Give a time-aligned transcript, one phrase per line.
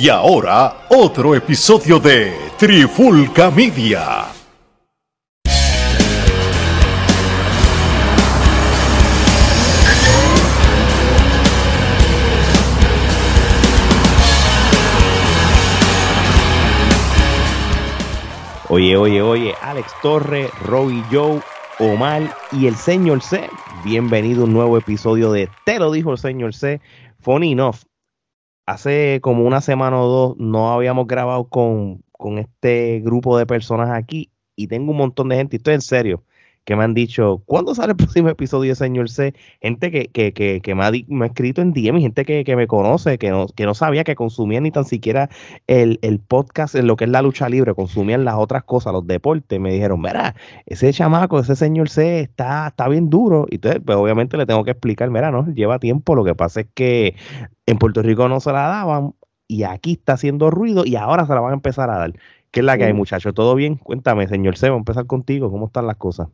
[0.00, 4.28] Y ahora, otro episodio de Trifulca Media.
[18.70, 21.42] Oye, oye, oye, Alex Torre, Robbie Joe,
[21.78, 22.22] Omar
[22.52, 23.50] y el señor C.
[23.84, 26.80] Bienvenido a un nuevo episodio de Te lo dijo el señor C.
[27.18, 27.76] Funny enough,
[28.70, 33.90] hace como una semana o dos no habíamos grabado con, con este grupo de personas
[33.90, 36.24] aquí y tengo un montón de gente, y estoy en serio,
[36.64, 39.34] que me han dicho, ¿cuándo sale el próximo episodio de Señor C?
[39.60, 42.24] Gente que, que, que, que me, ha, di- me ha escrito en DM, y gente
[42.24, 45.30] que, que me conoce, que no, que no sabía que consumía ni tan siquiera
[45.66, 49.06] el, el podcast en lo que es la lucha libre, consumían las otras cosas, los
[49.06, 49.58] deportes.
[49.58, 50.34] Me dijeron, mira,
[50.66, 53.46] ese chamaco, ese Señor C está, está bien duro.
[53.50, 56.60] Y entonces, pues obviamente le tengo que explicar, mira, no, lleva tiempo, lo que pasa
[56.60, 57.16] es que
[57.66, 59.14] en Puerto Rico no se la daban
[59.48, 62.12] y aquí está haciendo ruido y ahora se la van a empezar a dar.
[62.52, 63.32] ¿Qué es la que hay, muchachos?
[63.34, 63.76] ¿Todo bien?
[63.76, 65.50] Cuéntame, señor C, vamos a empezar contigo.
[65.50, 66.28] ¿Cómo están las cosas?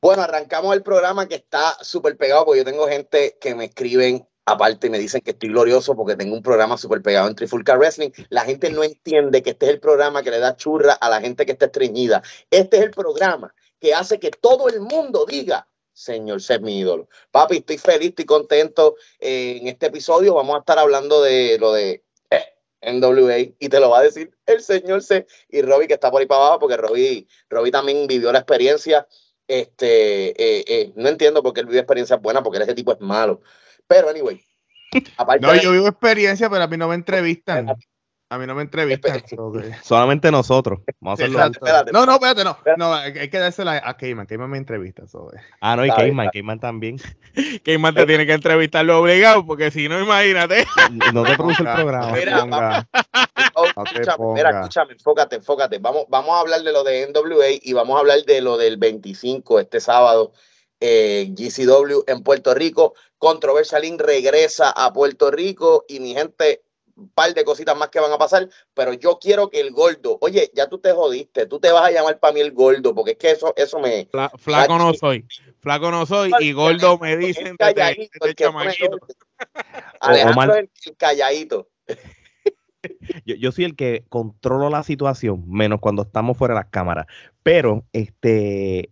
[0.00, 4.26] Bueno, arrancamos el programa que está súper pegado porque yo tengo gente que me escriben
[4.44, 7.76] aparte y me dicen que estoy glorioso porque tengo un programa súper pegado en Trifulca
[7.76, 8.10] Wrestling.
[8.28, 11.20] La gente no entiende que este es el programa que le da churra a la
[11.20, 12.22] gente que está estreñida.
[12.50, 17.08] Este es el programa que hace que todo el mundo diga, señor, ser mi ídolo.
[17.30, 18.96] Papi, estoy feliz, estoy contento.
[19.18, 23.80] Eh, en este episodio vamos a estar hablando de lo de eh, NWA y te
[23.80, 26.60] lo va a decir el señor C y Robbie que está por ahí para abajo
[26.60, 29.08] porque Robbie, Robbie también vivió la experiencia.
[29.48, 33.00] Este, eh, eh, no entiendo por qué él vive experiencias buenas, porque ese tipo es
[33.00, 33.40] malo.
[33.86, 34.40] Pero, anyway,
[35.16, 37.76] aparte No, de- yo vivo experiencia, pero a mí no me entrevistan.
[38.28, 39.22] A mí no me entrevistan.
[39.84, 40.80] Solamente nosotros.
[41.00, 41.44] Vamos a hacerlo.
[41.44, 41.92] Espérate.
[41.92, 42.58] No, no, espérate, no.
[42.76, 44.26] No, hay que dársela a Cayman.
[44.26, 45.04] Cayman me entrevista.
[45.04, 45.40] eh.
[45.60, 46.96] Ah, no, y Está bien, Cayman, está Cayman también.
[47.64, 50.66] Cayman te tiene que entrevistarlo obligado, porque si no, imagínate.
[51.14, 52.12] No te produce el programa.
[52.12, 52.88] Mira, ponga.
[53.76, 55.78] No te escúchame, mira, escúchame, enfócate, enfócate.
[55.78, 58.76] Vamos, vamos a hablar de lo de NWA y vamos a hablar de lo del
[58.76, 60.32] 25 este sábado.
[60.80, 62.94] eh, GCW en Puerto Rico.
[63.18, 64.00] Controversial Inc.
[64.00, 66.62] regresa a Puerto Rico y mi gente,
[66.96, 70.16] un par de cositas más que van a pasar, pero yo quiero que el gordo,
[70.22, 73.12] oye, ya tú te jodiste, tú te vas a llamar para mí el gordo, porque
[73.12, 75.26] es que eso, eso me, Fla- flaco no soy.
[75.60, 76.32] Flaco no soy.
[76.40, 78.74] Y gordo me dicen el calladito, el que pone.
[80.00, 81.68] Alejandro Omar- el, el calladito.
[83.24, 87.06] Yo, yo soy el que controlo la situación, menos cuando estamos fuera de las cámaras.
[87.42, 88.90] Pero, este,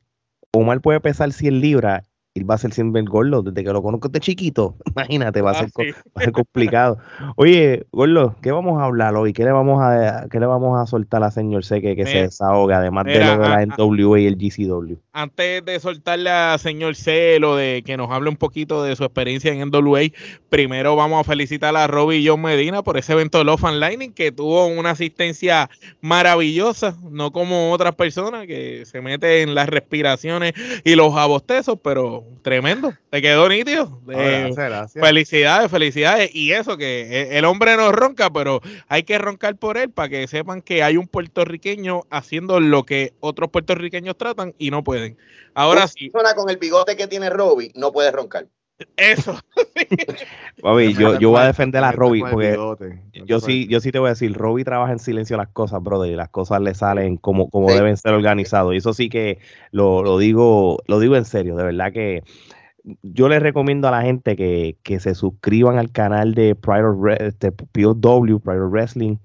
[0.53, 2.03] Omar puede pesar 100 libras
[2.37, 3.43] y va a ser siempre el gordo.
[3.43, 5.91] Desde que lo conozco de chiquito, imagínate, va a, Ah, ser, co- sí.
[6.17, 6.99] va a ser complicado.
[7.37, 9.33] Oye, gordo, ¿qué vamos a hablar hoy?
[9.33, 12.79] ¿Qué le vamos a, qué le vamos a soltar a señor C que, se desahoga,
[12.79, 14.97] además de lo de la NWA y el GCW?
[15.13, 19.05] Antes de soltarle a señor C lo de que nos hable un poquito de su
[19.05, 20.01] experiencia en NWA,
[20.49, 23.79] primero vamos a felicitar a Robbie y John Medina por ese evento de Love and
[23.79, 25.71] Lightning que tuvo una asistencia
[26.01, 30.53] maravillosa, no como otras personas que se meten en las respiraciones
[30.83, 34.01] y los abostezos, pero tremendo, te quedó nítido.
[34.11, 35.07] Eh, gracias, gracias.
[35.07, 36.35] Felicidades, felicidades.
[36.35, 40.09] Y eso que e- el hombre no ronca, pero hay que roncar por él para
[40.09, 45.17] que sepan que hay un puertorriqueño haciendo lo que otros puertorriqueños tratan y no pueden.
[45.55, 48.47] Ahora Una sí, persona con el bigote que tiene Robbie no puede roncar.
[48.97, 49.39] Eso.
[50.63, 52.57] Papi, yo, yo voy a defender a Robbie porque
[53.27, 56.11] yo sí, yo sí te voy a decir, Robbie trabaja en silencio las cosas, brother,
[56.13, 57.77] y las cosas le salen como, como Sí.
[57.77, 58.75] deben ser organizados.
[58.75, 59.39] Y eso sí que
[59.71, 62.23] lo, lo digo, lo digo en serio, de verdad que
[63.03, 67.27] yo les recomiendo a la gente que, que se suscriban al canal de Prior Re-
[67.29, 69.17] este, POW, Prior Wrestling,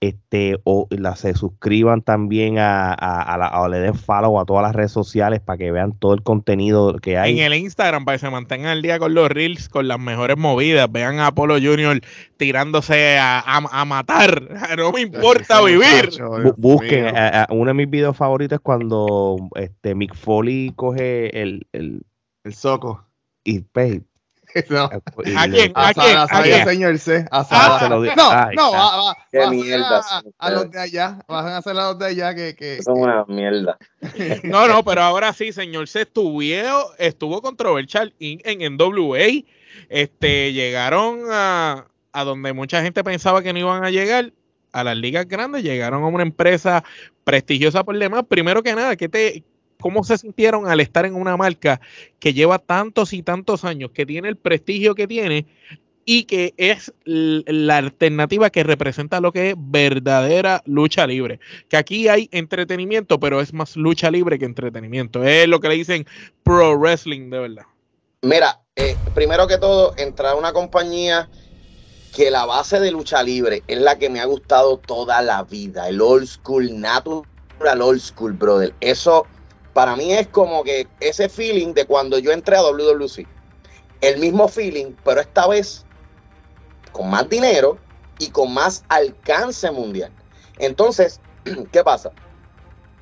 [0.00, 4.44] este, o la, se suscriban también a, a, a la, o le den follow a
[4.44, 7.38] todas las redes sociales para que vean todo el contenido que hay.
[7.40, 10.36] En el Instagram, para que se mantengan al día con los reels, con las mejores
[10.36, 10.92] movidas.
[10.92, 11.98] Vean a Apolo Junior
[12.36, 14.42] tirándose a, a- a matar.
[14.76, 16.10] No me importa vivir.
[16.56, 17.12] busquen, mío.
[17.16, 22.02] a- a- uno de mis videos favoritos es cuando este Mick Foley coge el, el
[22.44, 23.04] El soco.
[23.44, 24.00] y pues,
[24.70, 24.90] No.
[25.24, 25.72] y ¿A le- quién?
[25.74, 26.16] ¿A quién?
[26.16, 26.64] Asada, ¿A quién?
[26.64, 27.24] señor C.
[27.30, 27.78] Ah, Asada.
[27.80, 30.34] se lo di- No, Ay, no, va, va, Qué va a hacer mierda a, son
[30.38, 31.18] a los de allá.
[31.28, 33.76] Van a hacer a los de allá que, que, Eso es una mierda.
[34.44, 36.40] No, no, pero ahora sí, señor C estuvo,
[36.98, 39.18] estuvo controversial en, en NWA.
[39.88, 44.32] Este, llegaron a, a donde mucha gente pensaba que no iban a llegar,
[44.72, 46.84] a las ligas grandes, llegaron a una empresa
[47.24, 48.24] prestigiosa por demás.
[48.28, 49.42] Primero que nada, ¿qué te,
[49.86, 51.80] ¿cómo se sintieron al estar en una marca
[52.18, 55.46] que lleva tantos y tantos años, que tiene el prestigio que tiene
[56.04, 61.38] y que es la alternativa que representa lo que es verdadera lucha libre?
[61.68, 65.22] Que aquí hay entretenimiento, pero es más lucha libre que entretenimiento.
[65.22, 66.04] Es lo que le dicen
[66.42, 67.66] pro wrestling de verdad.
[68.22, 71.28] Mira, eh, primero que todo, entrar a una compañía
[72.12, 75.88] que la base de lucha libre es la que me ha gustado toda la vida,
[75.88, 77.22] el old school, natural
[77.80, 78.74] old school, brother.
[78.80, 79.28] Eso
[79.76, 83.26] para mí es como que ese feeling de cuando yo entré a WWC.
[84.00, 85.84] El mismo feeling, pero esta vez
[86.92, 87.76] con más dinero
[88.18, 90.10] y con más alcance mundial.
[90.58, 91.20] Entonces,
[91.72, 92.10] ¿qué pasa?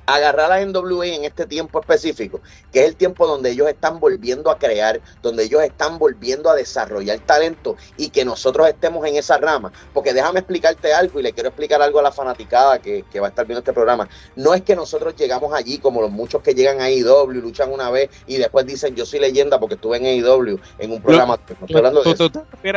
[0.05, 2.41] Agarrar a NWA en este tiempo específico,
[2.71, 6.55] que es el tiempo donde ellos están volviendo a crear, donde ellos están volviendo a
[6.55, 9.71] desarrollar talento y que nosotros estemos en esa rama.
[9.93, 13.29] Porque déjame explicarte algo y le quiero explicar algo a la fanaticada que, va a
[13.29, 14.07] estar viendo este programa.
[14.35, 17.89] No es que nosotros llegamos allí como los muchos que llegan a AEW, luchan una
[17.89, 21.39] vez y después dicen yo soy leyenda porque estuve en AEW en un programa.
[21.47, 22.31] estoy hablando de tú,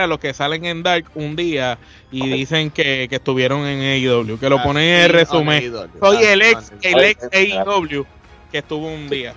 [0.09, 1.79] los que salen en Dark un día
[2.11, 5.75] y dicen que, estuvieron en AEW, que lo ah, ponen en el resumen.
[6.01, 8.06] Soy el ex, el ex AEW
[8.50, 9.35] que estuvo un día.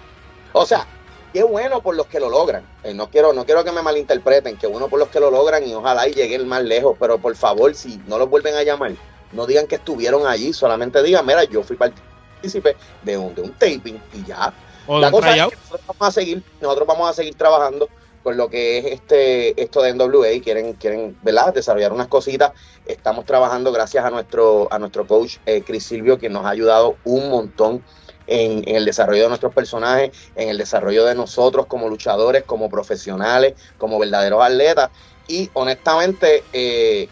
[0.53, 0.85] O sea,
[1.33, 2.65] qué bueno por los que lo logran.
[2.83, 5.67] Eh, no quiero, no quiero que me malinterpreten, qué bueno por los que lo logran
[5.67, 8.91] y ojalá y lleguen más lejos, pero por favor, si no los vuelven a llamar,
[9.31, 13.53] no digan que estuvieron allí, solamente digan, mira, yo fui partícipe de un, de un
[13.53, 14.53] taping y ya.
[14.87, 17.87] La cosa es que nosotros vamos a seguir, nosotros vamos a seguir trabajando
[18.23, 21.17] con lo que es este esto de NWA, quieren, quieren
[21.53, 22.51] desarrollar unas cositas.
[22.85, 26.97] Estamos trabajando gracias a nuestro, a nuestro coach eh, Chris Silvio, quien nos ha ayudado
[27.03, 27.83] un montón
[28.27, 33.55] en, el desarrollo de nuestros personajes, en el desarrollo de nosotros como luchadores, como profesionales,
[33.77, 34.89] como verdaderos atletas.
[35.27, 37.07] Y honestamente, eh,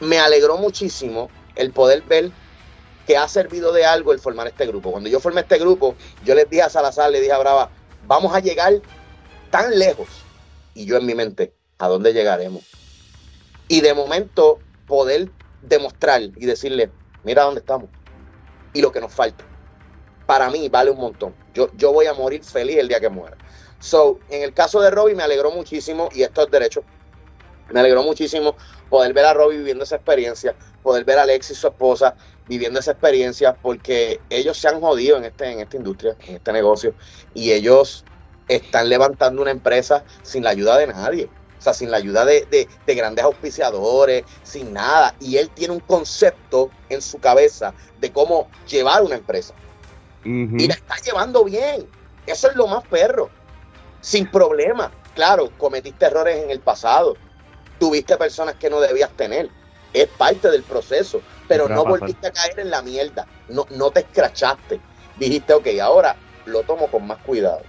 [0.00, 2.30] me alegró muchísimo el poder ver
[3.06, 4.92] que ha servido de algo el formar este grupo.
[4.92, 5.94] Cuando yo formé este grupo,
[6.24, 7.70] yo les dije a Salazar, le dije a Brava,
[8.06, 8.74] vamos a llegar
[9.50, 10.08] tan lejos.
[10.74, 12.62] Y yo en mi mente, ¿a dónde llegaremos?
[13.68, 15.30] Y de momento poder
[15.62, 16.90] demostrar y decirle,
[17.24, 17.90] mira dónde estamos
[18.72, 19.44] y lo que nos falta.
[20.26, 21.34] Para mí vale un montón.
[21.54, 23.36] Yo, yo voy a morir feliz el día que muera.
[23.80, 26.84] So, en el caso de Robbie me alegró muchísimo, y esto es derecho,
[27.70, 28.56] me alegró muchísimo
[28.88, 32.14] poder ver a Robbie viviendo esa experiencia, poder ver a Alexis, su esposa,
[32.46, 36.52] viviendo esa experiencia, porque ellos se han jodido en, este, en esta industria, en este
[36.52, 36.94] negocio,
[37.32, 38.04] y ellos
[38.50, 41.28] están levantando una empresa sin la ayuda de nadie.
[41.58, 45.14] O sea, sin la ayuda de, grandes auspiciadores, sin nada.
[45.20, 49.54] Y él tiene un concepto en su cabeza de cómo llevar una empresa.
[50.24, 51.86] Y la está llevando bien.
[52.26, 53.30] Eso es lo más perro.
[54.00, 54.90] Sin problema.
[55.14, 57.16] Claro, cometiste errores en el pasado.
[57.78, 59.48] Tuviste personas que no debías tener.
[59.92, 61.20] Es parte del proceso.
[61.46, 63.26] Pero no volviste a caer en la mierda.
[63.48, 64.80] No, no te escrachaste.
[65.18, 67.62] Dijiste, ok, ahora lo tomo con más cuidado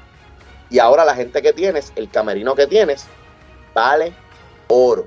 [0.72, 3.06] y ahora la gente que tienes, el camerino que tienes,
[3.76, 4.14] vale
[4.68, 5.06] oro.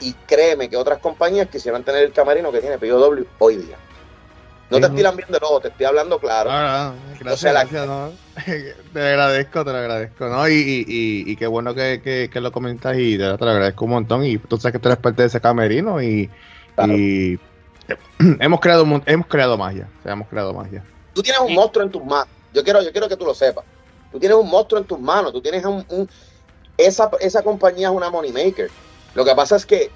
[0.00, 3.76] Y créeme que otras compañías quisieran tener el camerino que tiene POW hoy día.
[4.70, 6.50] No te estoy viendo el ojo, te estoy hablando claro.
[6.52, 7.54] Ah, gracias,
[8.92, 10.28] Te agradezco, te lo agradezco.
[10.28, 10.46] ¿no?
[10.46, 10.52] Y,
[10.86, 14.24] y, y, qué bueno que, que, lo comentas y te, lo agradezco un montón.
[14.26, 16.30] Y tú sabes que tú eres parte de ese camerino y,
[16.86, 17.38] y
[18.40, 19.88] hemos creado hemos creado magia.
[20.00, 20.84] O sea, hemos creado magia.
[21.14, 22.28] Tú tienes un monstruo en tus manos.
[22.52, 23.64] Yo quiero, yo quiero que tú lo sepas.
[24.12, 26.08] Tú tienes un monstruo en tus manos, tú tienes un...
[26.76, 28.70] esa, esa compañía es una money maker.
[29.14, 29.90] Lo que pasa es que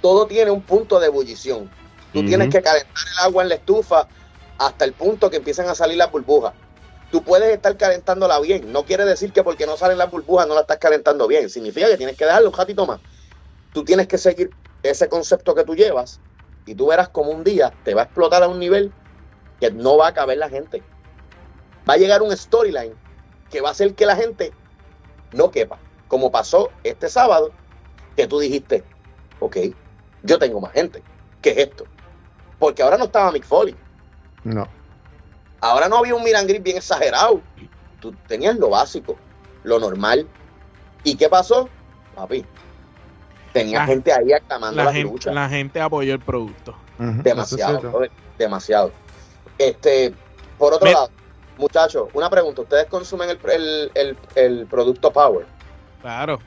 [0.00, 1.70] todo tiene un punto de ebullición.
[2.12, 4.08] Tú tienes que calentar el agua en la estufa
[4.58, 6.54] hasta el punto que empiezan a salir las burbujas.
[7.10, 8.72] Tú puedes estar calentándola bien.
[8.72, 11.50] No quiere decir que porque no salen las burbujas no la estás calentando bien.
[11.50, 13.00] Significa que tienes que darle un ratito más.
[13.72, 14.50] Tú tienes que seguir
[14.82, 16.20] ese concepto que tú llevas
[16.64, 18.92] y tú verás como un día te va a explotar a un nivel
[19.60, 20.82] que no va a caber la gente.
[21.88, 22.94] Va a llegar un storyline
[23.50, 24.52] que va a hacer que la gente
[25.32, 25.78] no quepa.
[26.08, 27.52] Como pasó este sábado,
[28.16, 28.84] que tú dijiste,
[29.40, 29.56] ok,
[30.22, 31.02] yo tengo más gente.
[31.42, 31.84] ¿Qué es esto?
[32.58, 33.76] Porque ahora no estaba Mick Foley.
[34.44, 34.66] No.
[35.60, 37.40] Ahora no había un Mirangrid bien exagerado.
[38.00, 39.16] Tú tenías lo básico,
[39.64, 40.26] lo normal.
[41.02, 41.68] ¿Y qué pasó?
[42.14, 42.44] Papi,
[43.52, 46.76] tenía gente ahí aclamando la gente, La gente apoyó el producto.
[46.98, 48.02] demasiado,
[48.38, 48.92] demasiado.
[49.58, 50.14] Este,
[50.58, 51.10] por otro lado,
[51.58, 52.62] Muchachos, una pregunta.
[52.62, 55.46] ¿Ustedes consumen el, el, el, producto Power?
[56.02, 56.38] Claro.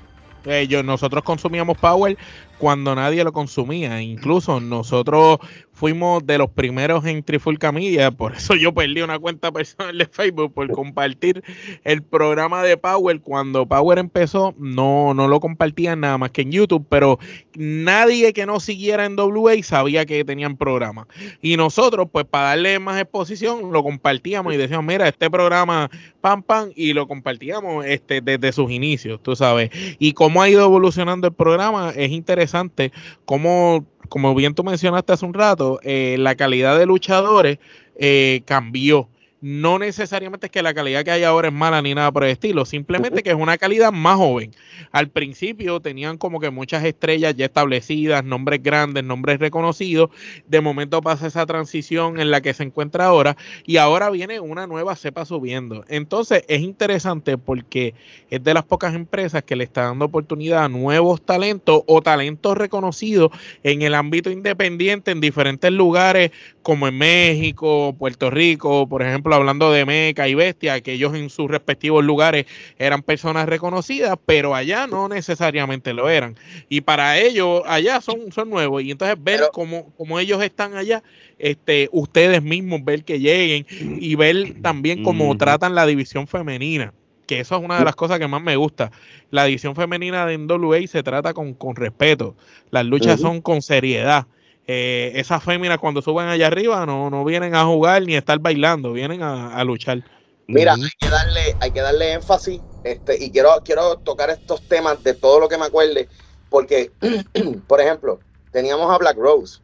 [0.45, 2.17] Eh, nosotros consumíamos Power
[2.57, 4.01] cuando nadie lo consumía.
[4.01, 5.39] Incluso nosotros
[5.79, 10.05] fuimos de los primeros en Trifulca Media, por eso yo perdí una cuenta personal de
[10.07, 11.41] Facebook por compartir
[11.85, 13.21] el programa de Power.
[13.21, 17.17] Cuando Power empezó, no, no lo compartían nada más que en YouTube, pero
[17.55, 21.07] nadie que no siguiera en WA sabía que tenían programa.
[21.41, 26.43] Y nosotros, pues para darle más exposición, lo compartíamos y decíamos, mira, este programa, pam,
[26.43, 29.69] pam, y lo compartíamos este, desde sus inicios, tú sabes.
[29.97, 32.91] Y cómo ha ido evolucionando el programa es interesante,
[33.23, 37.59] cómo como bien tú mencionaste hace un rato, eh, la calidad de luchadores
[37.95, 39.07] eh, cambió.
[39.41, 42.31] No necesariamente es que la calidad que hay ahora es mala ni nada por el
[42.31, 44.51] estilo, simplemente que es una calidad más joven.
[44.91, 50.09] Al principio tenían como que muchas estrellas ya establecidas, nombres grandes, nombres reconocidos.
[50.47, 54.67] De momento pasa esa transición en la que se encuentra ahora y ahora viene una
[54.67, 55.85] nueva cepa subiendo.
[55.87, 57.93] Entonces es interesante porque
[58.29, 62.57] es de las pocas empresas que le está dando oportunidad a nuevos talentos o talentos
[62.57, 63.31] reconocidos
[63.63, 66.31] en el ámbito independiente en diferentes lugares
[66.61, 71.29] como en México, Puerto Rico, por ejemplo, hablando de Meca y Bestia, que ellos en
[71.29, 72.45] sus respectivos lugares
[72.77, 76.35] eran personas reconocidas, pero allá no necesariamente lo eran.
[76.69, 78.83] Y para ellos, allá son, son nuevos.
[78.83, 81.03] Y entonces ver cómo, cómo, ellos están allá,
[81.37, 86.93] este, ustedes mismos ver que lleguen y ver también cómo tratan la división femenina
[87.29, 88.91] que eso es una de las cosas que más me gusta.
[89.29, 92.35] La división femenina de NWA se trata con, con respeto.
[92.71, 94.25] Las luchas son con seriedad.
[94.71, 98.37] Eh, esas féminas cuando suben allá arriba no, no vienen a jugar ni a estar
[98.37, 100.03] bailando, vienen a, luchar.
[100.45, 105.03] Mira, hay que darle, hay que darle énfasis, este, y quiero, quiero tocar estos temas
[105.03, 106.07] de todo lo que me acuerde,
[106.51, 106.91] porque,
[107.67, 108.19] por ejemplo,
[108.51, 109.59] teníamos a Black Rose.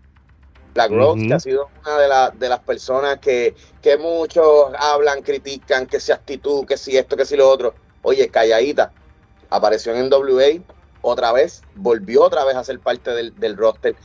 [0.74, 5.86] Black Rose, que ha sido una de, de las personas que, que muchos hablan, critican,
[5.86, 7.76] que si actitud, que si esto, que si lo otro.
[8.02, 8.92] Oye, calladita,
[9.52, 10.64] apareció en NWA
[11.04, 13.96] otra vez, volvió otra vez a ser parte del, del roster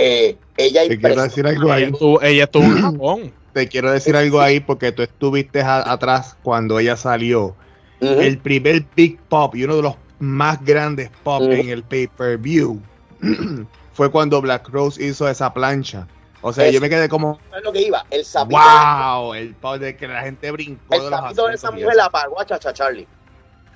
[0.00, 1.92] eh, ella Te quiero decir algo ahí.
[2.22, 3.32] Ella estuvo, en Japón.
[3.52, 7.56] Te quiero decir algo ahí porque tú estuviste atrás cuando ella salió.
[8.00, 12.80] El primer Big Pop y uno de los más grandes pop en el pay-per-view
[13.92, 16.06] fue cuando Black Rose hizo esa plancha.
[16.40, 17.40] O sea, yo me quedé como.
[17.56, 18.06] Es lo que iba.
[18.10, 18.60] El sapito.
[18.60, 19.34] ¡Wow!
[19.34, 20.94] El pop de que la gente brincó.
[20.94, 23.08] El de sapito de esa mujer la apagó a Chacha Charlie.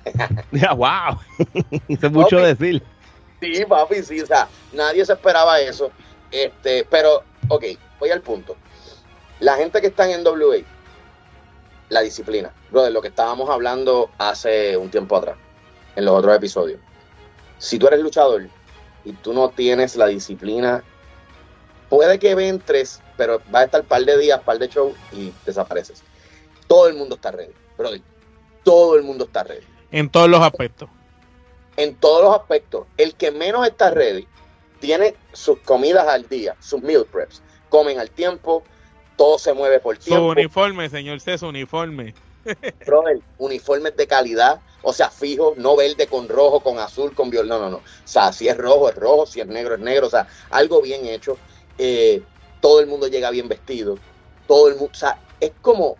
[0.77, 1.19] ¡Wow!
[1.89, 2.81] Hice mucho decir.
[3.41, 4.21] Sí, papi, sí.
[4.21, 5.91] O sea, nadie se esperaba eso.
[6.33, 7.63] Este, pero, ok,
[7.99, 8.57] voy al punto.
[9.39, 10.63] La gente que está en NWA,
[11.89, 15.37] la disciplina, de lo que estábamos hablando hace un tiempo atrás,
[15.95, 16.79] en los otros episodios.
[17.59, 18.47] Si tú eres luchador
[19.05, 20.83] y tú no tienes la disciplina,
[21.87, 26.01] puede que entres, pero va a estar par de días, par de show y desapareces.
[26.65, 28.01] Todo el mundo está ready, brother.
[28.63, 29.67] Todo el mundo está ready.
[29.91, 30.89] En todos los aspectos.
[31.77, 32.87] En todos los aspectos.
[32.97, 34.27] El que menos está ready
[34.83, 38.63] tiene sus comidas al día, sus meal preps, comen al tiempo,
[39.15, 40.25] todo se mueve por tiempo.
[40.25, 42.13] Su uniforme, señor C, su uniforme.
[42.85, 47.55] Brother, uniformes de calidad, o sea, fijo, no verde con rojo, con azul, con violeta,
[47.55, 47.77] no, no, no.
[47.77, 50.81] O sea, si es rojo, es rojo, si es negro, es negro, o sea, algo
[50.81, 51.37] bien hecho.
[51.77, 52.21] Eh,
[52.59, 53.97] todo el mundo llega bien vestido,
[54.47, 55.95] todo el mundo, o sea, es como,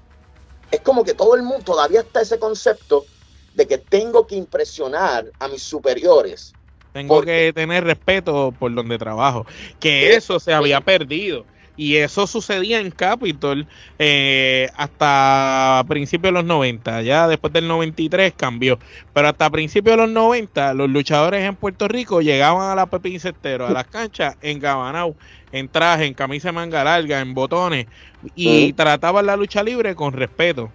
[0.71, 3.05] es como que todo el mundo, todavía está ese concepto
[3.53, 6.53] de que tengo que impresionar a mis superiores
[6.93, 9.45] tengo que tener respeto por donde trabajo.
[9.79, 11.45] Que eso se había perdido.
[11.75, 13.65] Y eso sucedía en Capitol
[13.97, 17.01] eh, hasta principios de los 90.
[17.01, 18.77] Ya después del 93 cambió.
[19.11, 23.19] Pero hasta principios de los 90, los luchadores en Puerto Rico llegaban a la Pepín
[23.19, 25.15] Cestero, a las canchas, en Gabanao,
[25.51, 27.87] en traje, en camisa de manga larga, en botones.
[28.35, 30.71] Y trataban la lucha libre con respeto.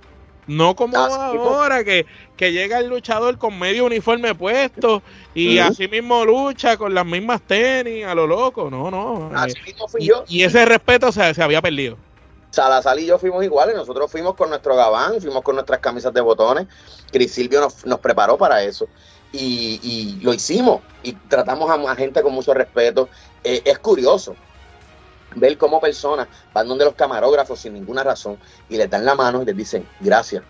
[0.48, 2.06] No como ahora que,
[2.38, 5.02] llega el luchador con medio uniforme puesto
[5.34, 8.70] y así mismo lucha con las mismas tenis a lo loco.
[8.70, 9.30] No, no.
[9.34, 10.24] Así mismo fui yo.
[10.26, 11.96] Y ese respeto se, se había perdido.
[12.50, 16.22] Salazar y yo fuimos iguales, nosotros fuimos con nuestro gabán, fuimos con nuestras camisas de
[16.22, 16.66] botones.
[17.12, 18.88] Cris Silvio nos, nos preparó para eso
[19.32, 23.08] y, y, lo hicimos y tratamos a, gente con mucho respeto.
[23.44, 24.34] Eh, es curioso,
[25.34, 29.42] ver cómo personas van donde los camarógrafos sin ninguna razón y les dan la mano
[29.42, 30.42] y les dicen gracias.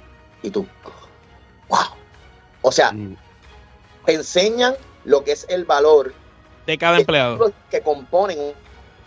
[0.43, 0.67] Y tú,
[1.69, 1.79] wow.
[2.63, 3.17] O sea, mm.
[4.07, 6.15] enseñan lo que es el valor
[6.67, 8.53] de cada empleado que componen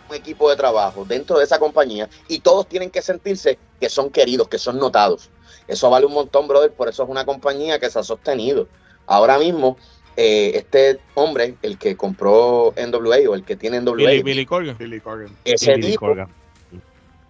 [0.08, 4.10] un equipo de trabajo dentro de esa compañía y todos tienen que sentirse que son
[4.10, 5.30] queridos, que son notados.
[5.68, 8.66] Eso vale un montón, brother, por eso es una compañía que se ha sostenido.
[9.06, 9.76] Ahora mismo
[10.16, 15.36] eh, este hombre, el que compró NWA o el que tiene NWA, Billy, Corgan.
[15.44, 16.14] ese tipo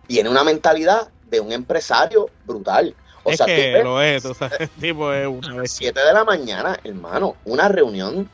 [0.07, 2.95] tiene una mentalidad de un empresario brutal.
[3.25, 6.79] O es sea, que lo es, o sea, tipo es una 7 de la mañana,
[6.83, 8.29] hermano, una reunión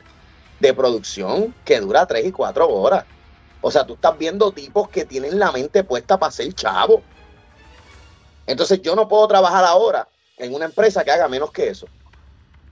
[0.59, 3.05] de producción que dura 3 y 4 horas.
[3.61, 7.03] O sea, tú estás viendo tipos que tienen la mente puesta para ser chavo.
[8.47, 11.87] Entonces yo no puedo trabajar ahora en una empresa que haga menos que eso.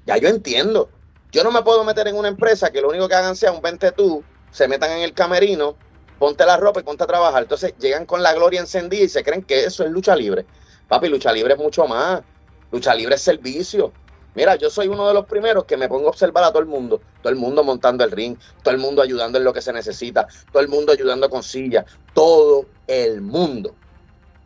[0.05, 0.89] Ya yo entiendo.
[1.38, 3.62] Yo no me puedo meter en una empresa que lo único que hagan sea un
[3.62, 5.75] vente tú, se metan en el camerino,
[6.17, 7.44] ponte la ropa y ponte a trabajar.
[7.44, 10.48] Entonces llegan con la gloria encendida y se creen que eso es lucha libre.
[10.88, 12.24] Papi, lucha libre es mucho más.
[12.72, 13.94] Lucha libre es servicio.
[14.34, 16.65] Mira, yo soy uno de los primeros que me pongo a observar a todo el
[16.65, 17.01] mundo.
[17.22, 20.27] Todo el mundo montando el ring, todo el mundo ayudando en lo que se necesita,
[20.51, 23.75] todo el mundo ayudando con sillas, todo el mundo.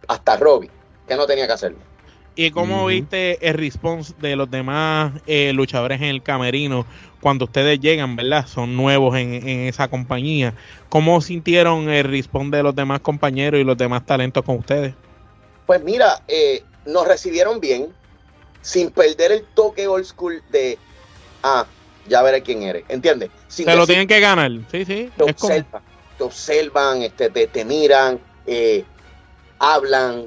[0.09, 0.69] Hasta Robbie,
[1.07, 1.90] que no tenía que hacerlo.
[2.35, 6.85] ¿Y cómo viste el response de los demás eh, luchadores en el camerino
[7.19, 8.47] cuando ustedes llegan, verdad?
[8.47, 10.53] Son nuevos en, en esa compañía.
[10.89, 14.93] ¿Cómo sintieron el response de los demás compañeros y los demás talentos con ustedes?
[15.65, 17.93] Pues mira, eh, nos recibieron bien,
[18.61, 20.77] sin perder el toque old school de,
[21.43, 21.65] ah,
[22.07, 23.29] ya veré quién eres, ¿entiendes?
[23.47, 24.51] Sin Se lo tienen que ganar.
[24.71, 25.09] Sí, sí.
[25.15, 25.81] te como, observan,
[26.17, 28.83] te observan, este, te, te miran, eh,
[29.59, 30.25] hablan,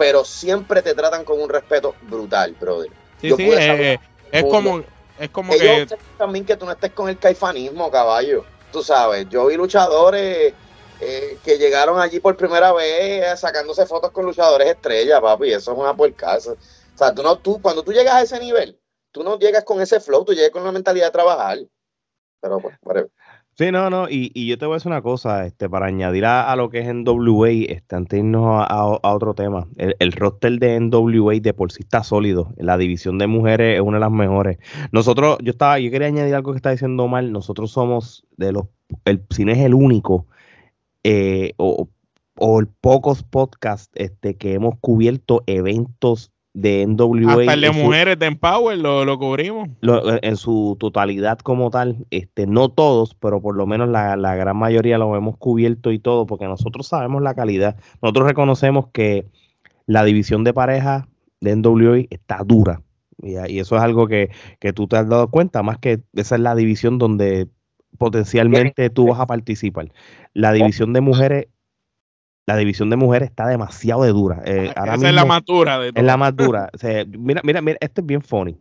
[0.00, 2.90] pero siempre te tratan con un respeto brutal, brother.
[3.20, 4.00] sí, yo sí, pude eh,
[4.32, 4.82] es como,
[5.18, 8.46] es como Ellos que también que tú no estés con el caifanismo, caballo.
[8.72, 10.54] Tú sabes, yo vi luchadores
[11.02, 15.72] eh, que llegaron allí por primera vez eh, sacándose fotos con luchadores estrellas, papi, eso
[15.72, 16.52] es una puercaza.
[16.52, 16.56] O
[16.98, 18.80] sea, tú no, tú, cuando tú llegas a ese nivel,
[19.12, 21.58] tú no llegas con ese flow, tú llegas con la mentalidad de trabajar.
[22.40, 23.10] Pero pues, whatever.
[23.60, 26.24] Sí, no, no, y, y yo te voy a decir una cosa, este, para añadir
[26.24, 30.58] a, lo que es NWA, este, antes de irnos a otro tema, el, el roster
[30.58, 34.10] de NWA de por sí está sólido, la división de mujeres es una de las
[34.12, 34.56] mejores.
[34.92, 38.64] Nosotros, yo estaba, yo quería añadir algo que está diciendo mal, nosotros somos de los,
[39.04, 40.26] el cine es el único,
[41.04, 41.86] eh, o,
[42.38, 47.30] o el pocos podcasts este, que hemos cubierto eventos de NWA.
[47.40, 49.68] hasta el de en su- mujeres de Empower lo, lo cubrimos.
[49.80, 54.34] lo- en su totalidad como tal, este, no todos, pero por lo menos la, la
[54.34, 57.76] gran mayoría lo hemos cubierto y todo, porque nosotros sabemos la calidad.
[58.02, 59.26] Nosotros reconocemos que
[59.86, 61.06] la división de pareja
[61.40, 62.82] de NWA está dura.
[63.22, 66.34] Y, y eso es algo que, que tú te has dado cuenta, más que esa
[66.34, 67.48] es la división donde
[67.98, 69.92] potencialmente tú vas a participar.
[70.32, 71.46] La división de mujeres,
[72.52, 74.42] la división de mujeres está demasiado de dura.
[74.44, 76.06] Eh, ahora Esa es la más dura de es todas.
[76.06, 76.68] la más dura.
[76.74, 78.56] O sea, mira, mira, mira, esto es bien funny.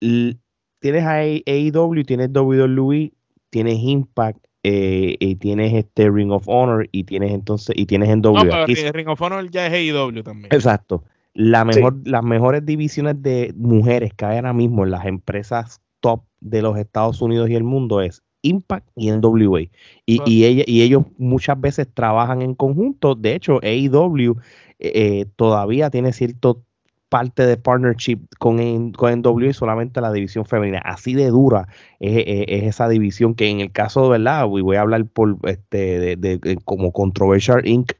[0.00, 0.36] L-
[0.80, 3.12] tienes a AEW, tienes WWE,
[3.50, 8.14] tienes Impact, eh, y tienes este Ring of Honor y tienes entonces y tienes No,
[8.16, 8.42] NWA.
[8.42, 10.54] pero Aquí- Ring- Ring of Honor ya es AEW también.
[10.54, 11.02] exacto.
[11.34, 16.22] La mejor, Las mejores divisiones de mujeres que hay ahora mismo en las empresas top
[16.40, 19.60] de los Estados Unidos y el mundo es Impact y NWA.
[20.06, 23.14] Y, y, ella, y ellos muchas veces trabajan en conjunto.
[23.14, 24.36] De hecho, AEW
[24.78, 26.62] eh, todavía tiene cierto
[27.08, 30.78] parte de partnership con, en- con NWA y solamente la división femenina.
[30.84, 31.68] Así de dura
[32.00, 35.04] es, es- es esa división que en el caso de verdad, y voy a hablar
[35.06, 37.92] por este de, de- de- como Controversial Inc.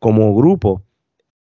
[0.00, 0.82] como grupo,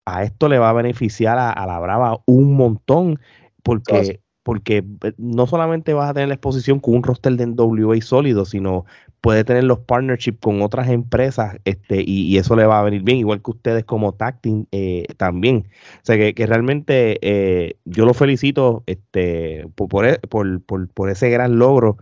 [0.07, 3.21] a esto le va a beneficiar a, a la Brava un montón
[3.63, 4.21] porque.
[4.45, 8.45] Porque eh, no solamente vas a tener la exposición con un roster de NWA sólido,
[8.45, 8.87] sino
[9.21, 13.19] puede tener los partnerships con otras empresas este y, eso le va a venir bien,
[13.19, 15.69] igual que ustedes como Tacting eh, también.
[15.99, 20.89] O sea que, que realmente eh, yo lo felicito este, por, por, e- por- por-
[20.89, 21.97] por ese gran logro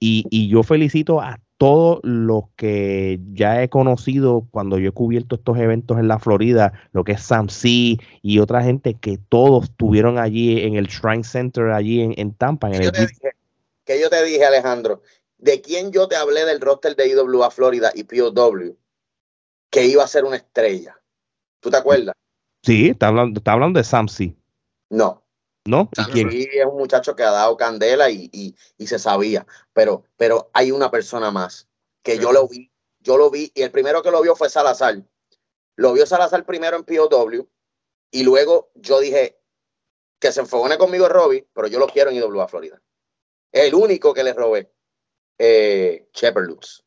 [0.00, 5.36] y, y yo felicito a todos los que ya he conocido cuando yo he cubierto
[5.36, 9.64] estos eventos en la Florida, lo que es Sam C y otra gente que todos
[9.64, 12.68] estuvieron allí en el Shrine Center, allí en, en Tampa.
[12.68, 13.30] En el yo, te dije,
[13.84, 15.02] que yo te dije, Alejandro,
[15.38, 18.76] de quién yo te hablé del roster de IWA Florida y POW,
[19.70, 21.00] que iba a ser una estrella.
[21.60, 22.14] ¿Tú te acuerdas?
[22.62, 24.36] sí, está hablando, está hablando de Sam C,
[24.90, 25.25] No.
[25.66, 25.90] ¿No?
[26.14, 30.04] ¿Y Sí, es un muchacho que ha dado candela y, y- y se sabía, pero,
[30.16, 31.68] pero hay una persona más
[32.02, 35.02] que yo lo vi, yo lo vi y el primero que lo vio fue Salazar.
[35.76, 37.48] Lo vio Salazar primero en POW
[38.10, 39.38] y luego yo dije
[40.18, 42.80] que se enfogone conmigo Robbie, pero yo lo quiero en IWA Florida.
[43.52, 44.72] El único que le robé.
[45.38, 46.82] Eh, Shepherd Lux.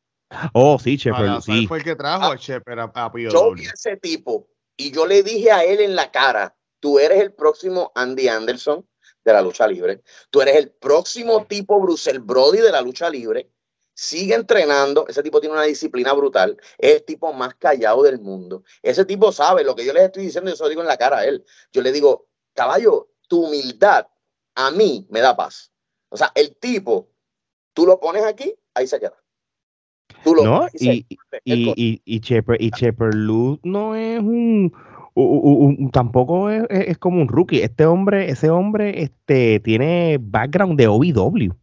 [0.53, 1.67] Oh, sí, Shepard, Salazar sí.
[1.67, 2.33] fue el que trajo Ah.
[2.33, 3.29] a Shepard a, a POW.
[3.29, 6.99] Yo vi a ese tipo y yo le dije a él en la cara, tú
[6.99, 8.87] eres el próximo Andy Anderson
[9.23, 13.51] de la lucha libre, tú eres el próximo tipo Bruce Brody de la lucha libre,
[13.93, 18.63] sigue entrenando, ese tipo tiene una disciplina brutal, es el tipo más callado del mundo,
[18.81, 20.97] ese tipo sabe lo que yo les estoy diciendo, yo se lo digo en la
[20.97, 24.07] cara a él, yo le digo, caballo, tu humildad
[24.55, 25.71] a mí me da paz.
[26.09, 27.09] O sea, el tipo,
[27.73, 29.15] tú lo pones aquí, ahí se queda.
[30.23, 30.57] Tú lo ¿No?
[30.59, 31.05] pones y Y,
[31.45, 34.73] y, y, y, Shepard, y Shepard no es un,
[35.13, 37.61] u- u- un- tampoco es, es- es como un rookie.
[37.61, 41.53] Este hombre, ese hombre, este, tiene background de OVW.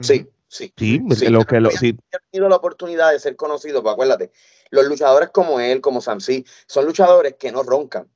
[0.00, 0.72] Sí, sí.
[0.76, 4.30] Sí, Sí, lo que lo, sí, ha tenido la oportunidad de ser conocido, pues acuérdate,
[4.70, 8.08] los luchadores como él, como Samsi, son luchadores que no roncan.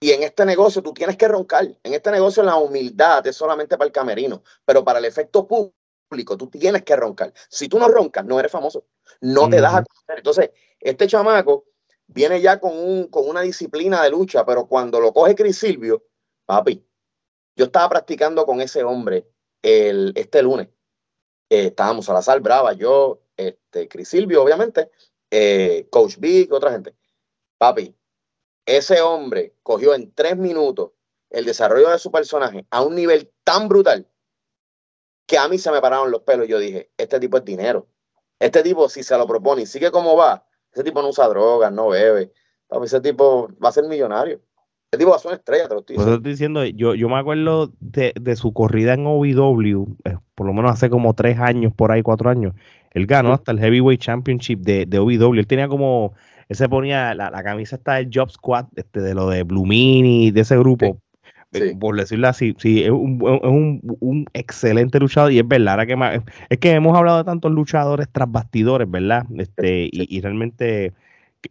[0.00, 1.64] Y en este negocio tú tienes que roncar.
[1.84, 6.36] En este negocio la humildad es solamente para el camerino, pero para el efecto público
[6.36, 7.32] tú tienes que roncar.
[7.48, 8.84] Si tú no roncas, no eres famoso.
[9.20, 10.18] No te das a conocer.
[10.18, 11.66] Entonces, este chamaco
[12.12, 16.04] viene ya con, un, con una disciplina de lucha, pero cuando lo coge Chris Silvio,
[16.46, 16.84] papi,
[17.56, 19.28] yo estaba practicando con ese hombre
[19.62, 20.68] el, este lunes.
[21.50, 24.90] Eh, estábamos Salazar Brava, yo, este, Chris Silvio, obviamente,
[25.30, 26.94] eh, Coach Big, otra gente.
[27.58, 27.94] Papi,
[28.66, 30.92] ese hombre cogió en tres minutos
[31.30, 34.06] el desarrollo de su personaje a un nivel tan brutal
[35.26, 36.48] que a mí se me pararon los pelos.
[36.48, 37.88] Yo dije, este tipo es dinero.
[38.38, 41.72] Este tipo, si se lo propone y sigue como va, ese tipo no usa drogas,
[41.72, 42.32] no bebe.
[42.82, 44.40] Ese tipo va a ser millonario.
[44.90, 46.18] Ese tipo va a ser una estrella, te lo estoy diciendo.
[46.18, 50.90] diciendo yo, yo me acuerdo de, su corrida en OVW, eh, por lo menos hace
[50.90, 52.54] como tres años, por ahí, cuatro años.
[52.90, 55.38] Él ganó hasta el Heavyweight Championship de, de OVW.
[55.38, 56.12] Él tenía como,
[56.48, 59.64] él se ponía la, la camisa está del Job Squad, este, de lo de Blue
[59.64, 60.98] Mini, de ese grupo.
[61.52, 66.70] Eh, por decirlo así, sí, es un, excelente luchador y es verdad, que es que
[66.70, 69.26] hemos hablado de tantos luchadores tras bastidores, ¿verdad?
[69.36, 70.94] Este, y, realmente,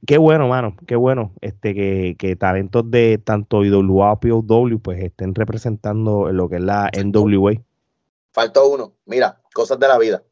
[0.08, 5.04] qué bueno, mano, qué bueno este que, que talentos de tanto IWA o POW pues
[5.04, 7.62] estén representando lo que es la NWA.
[8.34, 10.24] Faltó uno, mira, cosas de la vida.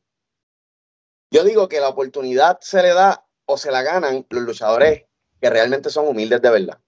[1.32, 5.06] Yo digo que la oportunidad se le da o se la ganan los luchadores
[5.40, 6.80] que realmente son humildes de verdad.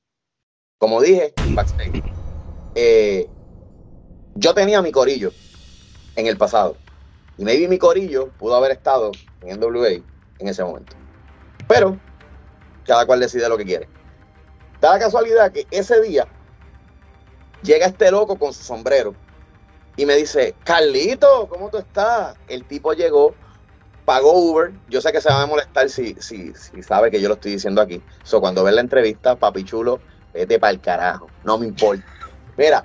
[0.79, 2.10] Como dije, backstage
[2.75, 3.29] eh,
[4.35, 5.31] yo tenía mi corillo
[6.15, 6.77] en el pasado.
[7.37, 9.89] Y maybe mi corillo pudo haber estado en NWA
[10.39, 10.95] en ese momento.
[11.67, 11.97] Pero
[12.85, 13.87] cada cual decide lo que quiere.
[14.79, 16.27] Da la casualidad que ese día
[17.61, 19.13] llega este loco con su sombrero
[19.95, 22.35] y me dice, Carlito, ¿cómo tú estás?
[22.47, 23.35] El tipo llegó,
[24.05, 24.71] pagó Uber.
[24.89, 27.51] Yo sé que se va a molestar si, si, si sabe que yo lo estoy
[27.51, 28.01] diciendo aquí.
[28.23, 30.01] So, cuando ve la entrevista, papi chulo,
[30.33, 32.03] vete para el carajo, no me importa.
[32.57, 32.83] Mira,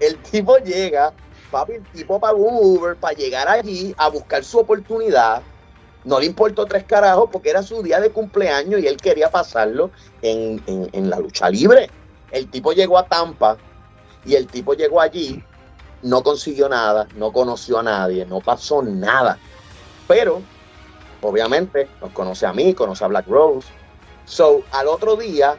[0.00, 1.12] el tipo llega,
[1.50, 5.42] papi, el tipo pagó un Uber para llegar allí a buscar su oportunidad.
[6.04, 9.90] No le importó tres carajos porque era su día de cumpleaños y él quería pasarlo
[10.20, 10.60] en,
[11.08, 11.88] la lucha libre.
[12.30, 13.56] El tipo llegó a Tampa
[14.24, 15.42] y el tipo llegó allí,
[16.02, 19.38] no consiguió nada, no conoció a nadie, no pasó nada.
[20.06, 20.42] Pero,
[21.22, 23.68] obviamente, nos conoce a mí, conoce a Black Rose.
[24.26, 25.56] So, al otro día,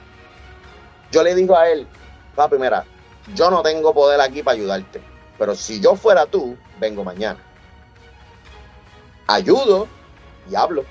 [1.11, 1.87] yo le digo a él,
[2.35, 2.85] papi, mira,
[3.33, 5.01] yo no tengo poder aquí para ayudarte,
[5.37, 7.39] pero si yo fuera tú, vengo mañana.
[9.27, 9.87] Ayudo
[10.49, 10.85] y hablo.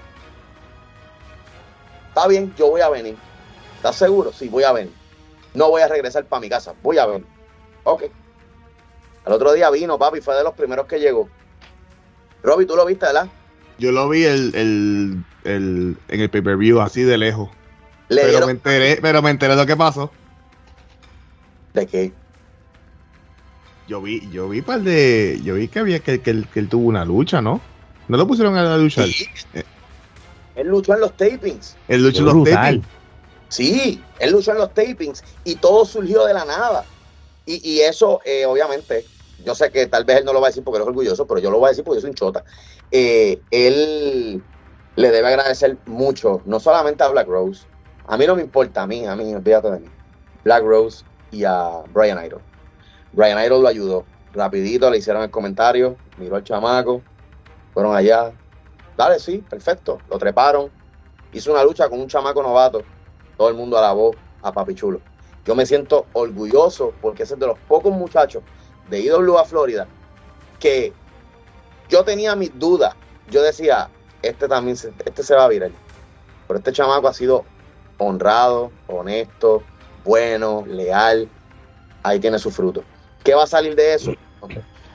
[2.09, 3.17] Está bien, yo voy a venir.
[3.77, 4.33] ¿Estás seguro?
[4.33, 4.93] Sí, voy a venir.
[5.53, 7.27] No voy a regresar para mi casa, voy a venir.
[7.85, 8.05] Ok.
[9.25, 11.29] Al otro día vino, papi, fue de los primeros que llegó.
[12.43, 13.29] Robbie, tú lo viste, ¿verdad?
[13.79, 17.51] Yo lo vi el, el, el en el pay-per-view así de lejos.
[18.09, 20.11] pero, me enteré, pero me enteré de lo que pasó.
[21.73, 22.13] ¿De qué?
[23.87, 25.41] Yo vi, yo vi par de.
[25.43, 27.61] Yo vi que había que, que, él, tuvo una lucha, ¿no?
[28.09, 29.05] ¿No lo pusieron a la lucha?
[29.07, 29.27] Sí.
[29.55, 29.63] Eh.
[30.57, 31.77] Él luchó en los tapings.
[31.89, 32.87] Él luchó en los tapings.
[33.49, 36.85] Sí, él luchó en los tapings y todo surgió de la nada.
[37.47, 39.05] Y, y eso, eh, obviamente,
[39.45, 41.27] yo sé que tal vez él no lo va a decir porque él es orgulloso,
[41.27, 42.45] pero yo lo voy a decir porque yo soy un chota.
[42.91, 44.43] Eh, él
[44.97, 47.67] le debe agradecer mucho, no solamente a Black Rose,
[48.07, 49.89] a mí no me importa, a mí, a mí, olvídate de mí,
[50.45, 52.41] Black Rose y a Brian Idol.
[53.15, 54.05] Brian Idol lo ayudó.
[54.33, 57.03] Rapidito le hicieron el comentario, miró al chamaco,
[57.73, 58.33] fueron allá.
[58.97, 59.99] Dale, sí, perfecto.
[60.11, 60.71] Lo treparon.
[61.33, 62.83] Hizo una lucha con un chamaco novato.
[63.37, 65.01] Todo el mundo alabó a Papi Chulo.
[65.45, 68.43] Yo me siento orgulloso porque ese es de los pocos muchachos
[68.89, 69.87] de IWA Florida
[70.59, 70.93] que
[71.89, 72.95] yo tenía mis dudas.
[73.31, 73.89] Yo decía,
[74.23, 75.71] este también se, este se va a virar.
[76.47, 77.45] Pero este chamaco ha sido
[77.99, 79.63] honrado, honesto,
[80.05, 81.29] bueno, leal.
[82.03, 82.85] Ahí tiene su fruto.
[83.25, 84.15] ¿Qué va a salir de eso?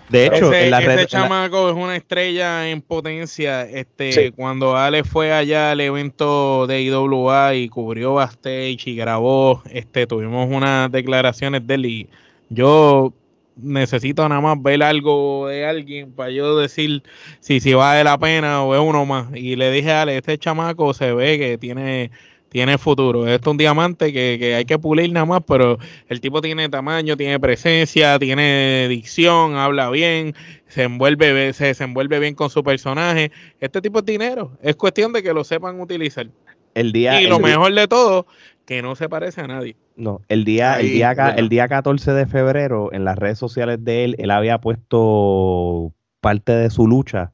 [0.10, 3.64] De hecho, ese, ese chamaco es una estrella en potencia.
[3.64, 10.08] Este, cuando Ale fue allá al evento de IWA y cubrió backstage y grabó, este,
[10.08, 12.10] tuvimos unas declaraciones de él y
[12.50, 13.14] yo
[13.56, 17.04] necesito nada más ver algo de alguien para yo decir
[17.40, 19.28] si, si vale la pena o es uno más.
[19.36, 22.10] Y le dije a Ale, este chamaco se ve que tiene
[22.50, 23.28] tiene futuro.
[23.28, 27.16] Esto es un diamante que, hay que pulir nada más, pero el tipo tiene tamaño,
[27.16, 30.36] tiene presencia, tiene dicción, habla bien,
[30.68, 33.32] se envuelve, se desenvuelve bien con su personaje.
[33.60, 34.58] Este tipo es dinero.
[34.62, 36.28] Es cuestión de que lo sepan utilizar.
[36.76, 38.28] El día, y lo mejor de todo,
[38.66, 39.76] que no se parece a nadie.
[39.96, 44.06] No, el día, el día, el día 14 de febrero, en las redes sociales de
[44.06, 47.34] él, él había puesto parte de su lucha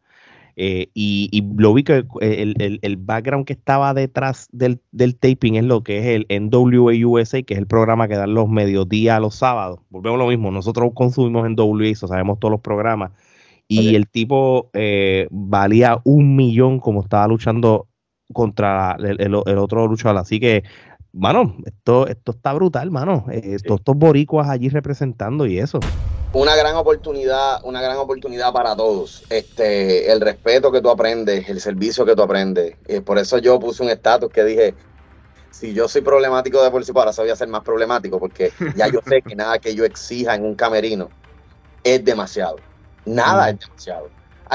[0.58, 4.80] eh, y, lo vi que el, background que estaba detrás del,
[5.20, 8.48] taping es lo que es el NWA USA, que es el programa que dan los
[8.48, 9.80] mediodías los sábados.
[9.90, 13.12] Volvemos a lo mismo, nosotros consumimos NWA, eso sabemos todos los programas.
[13.68, 17.88] Y el tipo eh, valía un millón como estaba luchando
[18.32, 20.20] contra el, otro luchador.
[20.20, 20.64] Así que,
[21.12, 23.26] mano, esto, esto está brutal, mano.
[23.32, 25.80] Eh, todos estos boricuas allí representando y eso
[26.34, 29.24] una gran oportunidad, una gran oportunidad para todos.
[29.30, 32.76] Este, el respeto que tú aprendes, el servicio que tú aprendes.
[32.88, 34.76] Eh, por eso yo puse un estatus que dije,
[35.52, 39.00] si yo soy problemático de por sí, ahora a ser más problemático porque ya yo
[39.08, 41.10] sé que nada que yo exija en un camerino
[41.84, 42.58] es demasiado.
[43.06, 44.10] Nada es demasiado.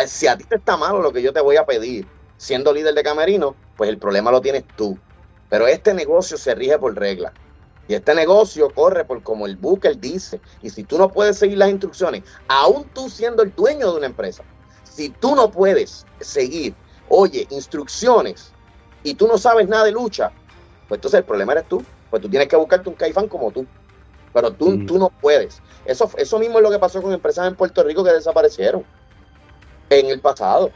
[0.06, 2.06] Si a ti te está malo lo que yo te voy a pedir,
[2.36, 4.98] siendo líder de camerino, pues el problema lo tienes tú.
[5.48, 7.32] Pero este negocio se rige por reglas.
[7.90, 10.40] Y este negocio corre por como el Booker dice.
[10.62, 14.06] Y si tú no puedes seguir las instrucciones, aún tú siendo el dueño de una
[14.06, 14.44] empresa,
[14.84, 16.72] si tú no puedes seguir,
[17.08, 18.52] oye, instrucciones
[19.02, 20.30] y tú no sabes nada de lucha,
[20.86, 21.82] pues entonces el problema eres tú.
[22.10, 23.66] Pues tú tienes que buscarte un caifán como tú.
[24.32, 24.86] Pero tú, mm.
[24.86, 25.60] tú no puedes.
[25.84, 28.84] Eso, eso mismo es lo que pasó con empresas en Puerto Rico que desaparecieron
[29.88, 30.70] en el pasado.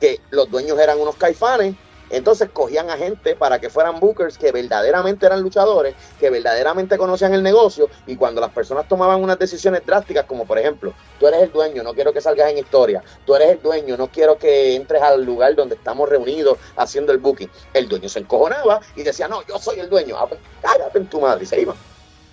[0.00, 1.76] Que los dueños eran unos caifanes
[2.10, 7.34] entonces cogían a gente para que fueran bookers que verdaderamente eran luchadores, que verdaderamente conocían
[7.34, 11.42] el negocio y cuando las personas tomaban unas decisiones drásticas, como por ejemplo, tú eres
[11.42, 14.74] el dueño, no quiero que salgas en historia, tú eres el dueño, no quiero que
[14.74, 19.28] entres al lugar donde estamos reunidos haciendo el booking, el dueño se encojonaba y decía,
[19.28, 21.74] no, yo soy el dueño, ah, pues, cállate en tu madre y se iba.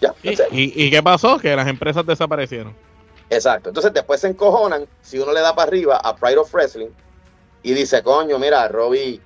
[0.02, 0.14] ¿Ya?
[0.22, 1.38] ¿Y, ¿Y qué pasó?
[1.38, 2.76] Que las empresas desaparecieron.
[3.30, 3.70] Exacto.
[3.70, 6.90] Entonces después se encojonan si uno le da para arriba a Pride of Wrestling
[7.64, 9.22] y dice, coño, mira, Robbie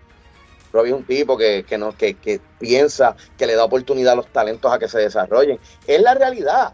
[0.71, 4.71] Robbie es un tipo que, no, que, piensa que le da oportunidad a los talentos
[4.71, 5.59] a que se desarrollen.
[5.85, 6.73] Es la realidad.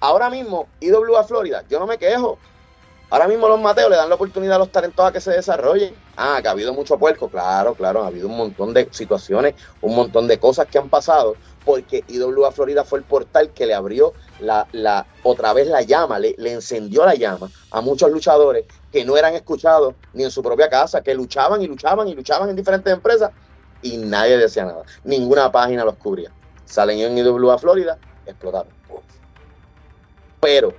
[0.00, 2.38] Ahora mismo, IWA Florida, yo no me quejo.
[3.08, 5.94] Ahora mismo los Mateos le dan la oportunidad a los talentos a que se desarrollen.
[6.16, 9.94] Ah, que ha habido mucho puerco, claro, claro, ha habido un montón de situaciones, un
[9.94, 14.12] montón de cosas que han pasado, porque IWA Florida fue el portal que le abrió
[14.40, 19.04] la, la otra vez la llama, le, le encendió la llama a muchos luchadores que
[19.04, 22.56] no eran escuchados ni en su propia casa, que luchaban y luchaban y luchaban en
[22.56, 23.30] diferentes empresas
[23.82, 24.82] y nadie decía nada.
[25.04, 26.30] Ninguna página los cubría.
[26.64, 28.72] Salen en IWA Florida, explotaron.
[30.40, 30.74] Pero,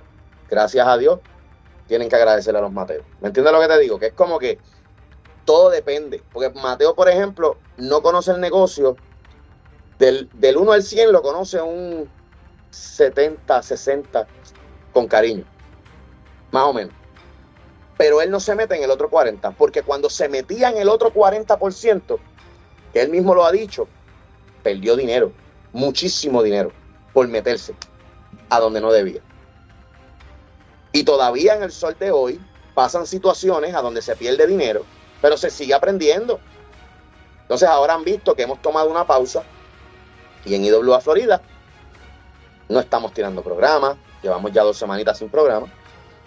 [0.48, 1.20] gracias a Dios,
[1.86, 3.04] tienen que agradecerle a los Mateos.
[3.20, 3.98] ¿Me entiendes lo que te digo?
[3.98, 4.58] Que es como que
[5.44, 6.22] todo depende.
[6.32, 8.96] Porque Mateo, por ejemplo, no conoce el negocio.
[9.98, 12.08] Del, del 1 al 100 lo conoce un
[12.70, 14.26] 70, 60
[14.92, 15.44] con cariño.
[16.52, 16.97] Más o menos
[17.98, 20.88] pero él no se mete en el otro 40%, porque cuando se metía en el
[20.88, 22.18] otro 40%,
[22.92, 23.88] que él mismo lo ha dicho,
[24.62, 25.32] perdió dinero,
[25.72, 26.72] muchísimo dinero,
[27.12, 27.74] por meterse
[28.48, 29.20] a donde no debía.
[30.92, 32.40] Y todavía en el sol de hoy
[32.74, 34.84] pasan situaciones a donde se pierde dinero,
[35.20, 36.38] pero se sigue aprendiendo.
[37.42, 39.42] Entonces ahora han visto que hemos tomado una pausa
[40.44, 41.42] y en IWA Florida
[42.68, 45.66] no estamos tirando programas, llevamos ya dos semanitas sin programa,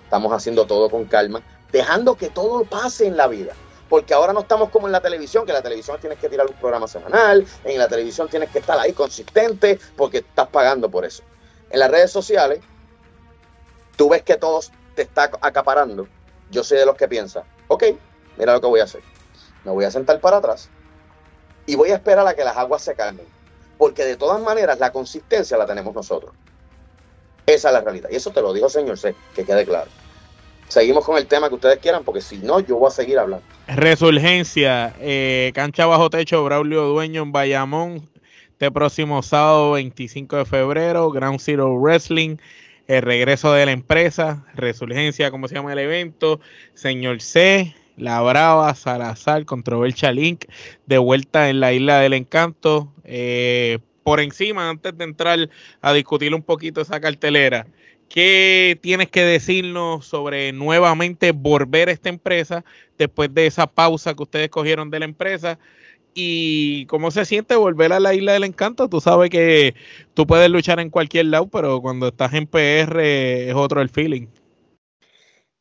[0.03, 3.53] estamos haciendo todo con calma, dejando que todo pase en la vida.
[3.89, 6.47] Porque ahora no estamos como en la televisión, que en la televisión tienes que tirar
[6.47, 11.03] un programa semanal, en la televisión tienes que estar ahí consistente porque estás pagando por
[11.03, 11.23] eso.
[11.69, 12.61] En las redes sociales,
[13.97, 14.61] tú ves que todo
[14.95, 16.07] te está acaparando.
[16.51, 17.83] Yo soy de los que piensa, ok,
[18.37, 19.01] mira lo que voy a hacer.
[19.65, 20.69] Me voy a sentar para atrás
[21.65, 23.27] y voy a esperar a que las aguas se calmen.
[23.77, 26.33] Porque de todas maneras la consistencia la tenemos nosotros.
[27.45, 28.09] Esa es la realidad.
[28.09, 29.89] Y eso te lo dijo señor C, que quede claro
[30.71, 33.45] seguimos con el tema que ustedes quieran, porque si no, yo voy a seguir hablando.
[33.67, 38.09] Resurgencia, eh, cancha bajo techo, Braulio Dueño en Bayamón,
[38.51, 42.37] este próximo sábado 25 de febrero, Ground Zero Wrestling,
[42.87, 46.39] el regreso de la empresa, Resurgencia, como se llama el evento,
[46.73, 50.45] Señor C, La Brava, Salazar, Controversia Link,
[50.85, 52.93] de vuelta en la Isla del Encanto.
[53.03, 55.49] Eh, por encima, antes de entrar
[55.81, 57.67] a discutir un poquito esa cartelera,
[58.13, 62.65] ¿Qué tienes que decirnos sobre nuevamente volver a esta empresa
[62.97, 65.59] después de esa pausa que ustedes cogieron de la empresa?
[66.13, 68.89] ¿Y cómo se siente volver a la isla del encanto?
[68.89, 69.75] Tú sabes que
[70.13, 74.27] tú puedes luchar en cualquier lado, pero cuando estás en PR es otro el feeling.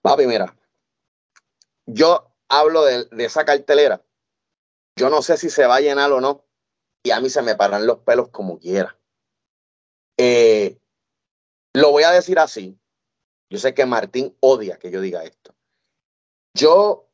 [0.02, 0.56] Papi, mira,
[1.86, 4.02] yo hablo de, esa cartelera.
[4.96, 6.44] Yo no sé si se va a llenar o no.
[7.04, 8.98] Y a mí se me paran los pelos como quiera.
[10.18, 10.49] Eh,
[11.80, 12.78] lo voy a decir así.
[13.48, 15.54] Yo sé que Martín odia que yo diga esto.
[16.54, 17.08] Yo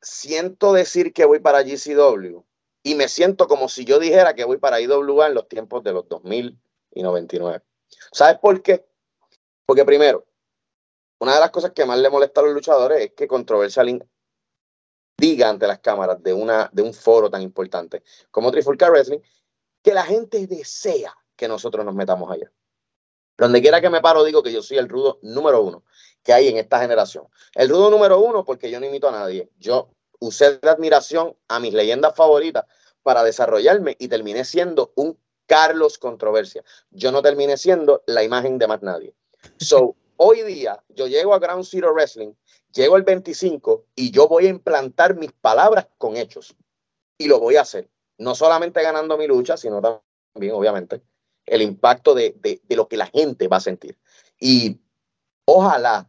[0.00, 2.42] siento decir que voy para GCW
[2.82, 5.92] y me siento como si yo dijera que voy para IWA en los tiempos de
[5.92, 6.58] los 2000
[6.92, 7.62] y 99.
[8.10, 8.86] ¿Sabes por qué?
[9.66, 10.26] Porque primero,
[11.20, 14.04] una de las cosas que más le molesta a los luchadores es que Controversial
[15.16, 19.20] diga ante las cámaras de, una, de un foro tan importante como Trifulca Wrestling
[19.82, 22.50] que la gente desea que nosotros nos metamos allá.
[23.42, 25.82] Donde quiera que me paro, digo que yo soy el rudo número uno
[26.22, 27.26] que hay en esta generación.
[27.56, 29.50] El rudo número uno porque yo no imito a nadie.
[29.58, 32.66] Yo usé de admiración a mis leyendas favoritas
[33.02, 36.62] para desarrollarme y terminé siendo un Carlos Controversia.
[36.92, 39.12] Yo no terminé siendo la imagen de más nadie.
[39.56, 42.34] So, hoy día yo llego a Ground Zero Wrestling,
[42.72, 46.54] llego el 25 y yo voy a implantar mis palabras con hechos.
[47.18, 47.90] Y lo voy a hacer.
[48.18, 51.02] No solamente ganando mi lucha, sino también, obviamente,
[51.46, 53.98] el impacto de, de lo que la gente va a sentir.
[54.38, 54.80] Y
[55.44, 56.08] ojalá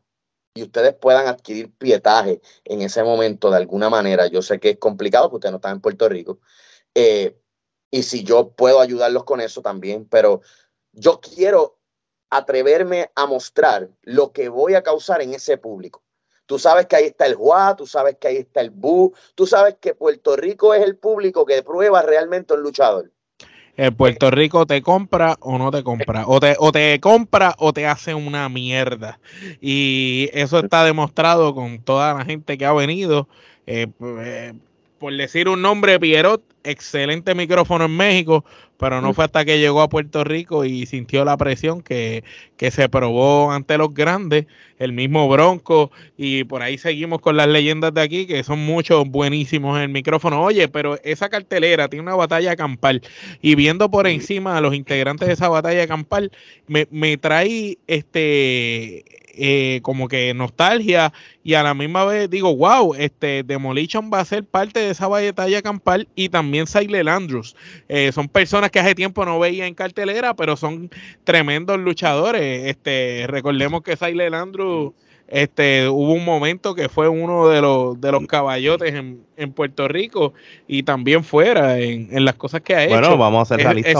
[0.55, 4.27] y ustedes puedan adquirir pietaje en ese momento de alguna manera.
[4.27, 6.39] Yo sé que es complicado porque ustedes no están en Puerto Rico.
[6.93, 7.39] Eh,
[7.89, 10.41] y si yo puedo ayudarlos con eso también, pero
[10.91, 11.79] yo quiero
[12.29, 16.03] atreverme a mostrar lo que voy a causar en ese público.
[16.45, 19.47] Tú sabes que ahí está el Juá, tú sabes que ahí está el Bu, tú
[19.47, 23.11] sabes que Puerto Rico es el público que prueba realmente un luchador.
[23.75, 27.73] En Puerto Rico te compra o no te compra, o te, o te compra o
[27.73, 29.19] te hace una mierda.
[29.61, 33.27] Y eso está demostrado con toda la gente que ha venido.
[33.65, 33.87] Eh,
[34.19, 34.53] eh,
[35.03, 38.45] por decir un nombre, Pierrot, excelente micrófono en México,
[38.77, 42.23] pero no fue hasta que llegó a Puerto Rico y sintió la presión que,
[42.55, 44.45] que, se probó ante los grandes,
[44.79, 49.05] el mismo Bronco, y por ahí seguimos con las leyendas de aquí, que son muchos
[49.05, 50.41] buenísimos en el micrófono.
[50.41, 53.01] Oye, pero esa cartelera tiene una batalla campal,
[53.41, 56.31] y viendo por encima a los integrantes de esa batalla campal,
[56.67, 61.11] me, me trae este eh, como que nostalgia
[61.43, 65.07] y a la misma vez digo, wow, este Demolition va a ser parte de esa
[65.07, 67.55] batalla campal y también Silent Andrews.
[67.89, 70.89] Eh, son personas que hace tiempo no veía en cartelera, pero son
[71.23, 72.69] tremendos luchadores.
[72.69, 74.93] Este, recordemos que Silent Andrews
[75.27, 79.87] este, hubo un momento que fue uno de los, de los caballotes en, en Puerto
[79.87, 80.33] Rico
[80.67, 82.93] y también fuera en, en, las cosas que ha hecho.
[82.93, 83.95] Bueno, vamos a ser realistas.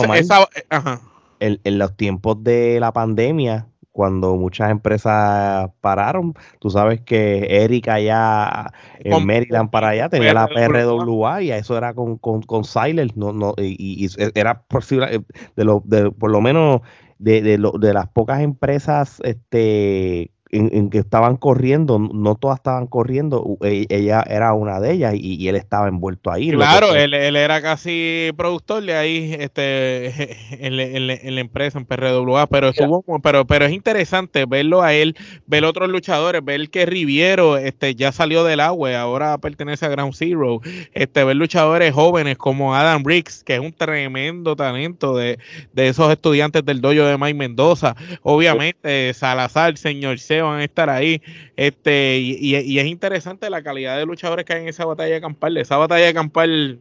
[1.40, 6.34] En, en los tiempos de la pandemia, cuando muchas empresas pararon.
[6.60, 11.94] Tú sabes que Erika allá en Maryland para allá tenía la PRWA y eso era
[11.94, 15.22] con, con, con Siler, no, no, y, y, era posible, eh,
[15.56, 16.82] de lo, de, por lo menos
[17.20, 22.88] de, de, lo, de las pocas empresas este, en, que estaban corriendo, no todas estaban
[22.88, 26.52] corriendo, e, ella era una de ellas y, él estaba envuelto ahí.
[26.52, 32.48] Claro, él, él, era casi productor de ahí este, en, en, la empresa, en PRWA,
[32.48, 35.16] pero, estuvo, pero, pero es interesante verlo a él,
[35.48, 40.14] ver otros luchadores, ver que Riviero este, ya salió del agua, ahora pertenece a Ground
[40.14, 40.62] Zero,
[40.94, 45.40] este, ver luchadores jóvenes como Adam Riggs, que es un tremendo talento de,
[45.74, 50.90] de esos estudiantes del dojo de Mike Mendoza, obviamente Salazar, señor Seo, van a estar
[50.90, 51.22] ahí.
[51.56, 55.58] Este, y, es interesante la calidad de luchadores que hay en esa batalla de campal.
[55.58, 56.80] Esa batalla de campal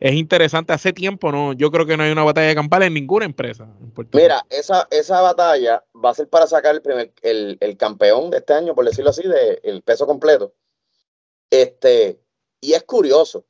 [0.00, 0.72] es interesante.
[0.72, 3.68] Hace tiempo no, yo creo que no hay una batalla de campal en ninguna empresa.
[4.12, 6.80] Mira, esa, esa batalla va a ser para sacar
[7.22, 10.54] el, el, campeón de este año, por decirlo así, de el peso completo.
[11.50, 12.20] Este,
[12.60, 13.44] y es curioso,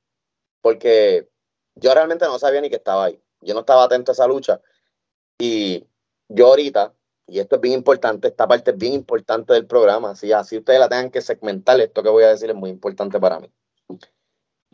[0.60, 1.28] porque
[1.74, 3.20] yo realmente no sabía ni que estaba ahí.
[3.40, 4.60] Yo no estaba atento a esa lucha.
[5.38, 5.86] Y
[6.28, 6.94] yo ahorita,
[7.26, 10.80] y esto es bien importante, esta parte es bien importante del programa, así, así ustedes
[10.80, 13.50] la tengan que segmentar, esto que voy a decir es muy importante para mí.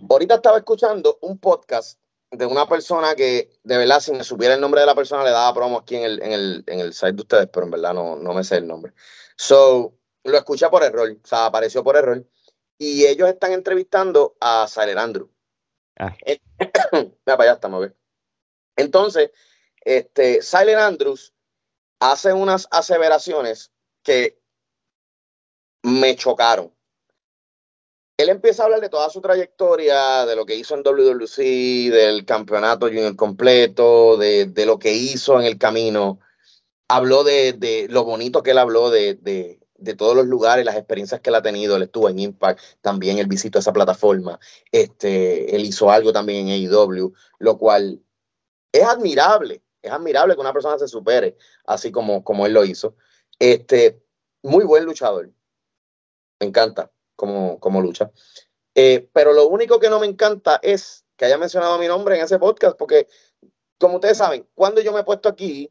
[0.09, 4.61] Ahorita estaba escuchando un podcast de una persona que, de verdad, si me supiera el
[4.61, 7.13] nombre de la persona, le daba promo aquí en el, en el, en el site
[7.13, 8.93] de ustedes, pero en verdad no, no me sé el nombre.
[9.37, 12.25] So, lo escuché por error, o sea, apareció por error.
[12.79, 15.31] Y ellos están entrevistando a Saler Andrew.
[15.99, 16.17] Ah.
[16.93, 17.93] Mira, para allá estamos, a
[18.77, 19.33] Entonces,
[19.83, 21.35] este, Silent Andrews
[22.01, 23.71] hace unas aseveraciones
[24.03, 24.41] que
[25.83, 26.75] me chocaron.
[28.17, 32.27] Él empieza a hablar de toda su trayectoria, de lo que hizo en WWC, del
[32.27, 36.21] campeonato junior completo, de, de lo que hizo en el camino.
[36.89, 40.77] Habló de, de lo bonito que él habló de, de, de, todos los lugares, las
[40.77, 41.77] experiencias que él ha tenido.
[41.77, 44.39] Él estuvo en Impact, también él visitó esa plataforma.
[44.71, 48.03] Este, él hizo algo también en AEW, lo cual
[48.71, 52.97] es admirable es admirable que una persona se supere así como, como él lo hizo.
[53.39, 54.03] Este,
[54.43, 55.31] muy buen luchador.
[56.41, 58.11] Me encanta como, como lucha.
[58.75, 62.25] Eh, pero lo único que no me encanta es que haya mencionado mi nombre en
[62.25, 63.09] ese podcast, porque
[63.79, 65.71] como ustedes saben, cuando yo me he puesto aquí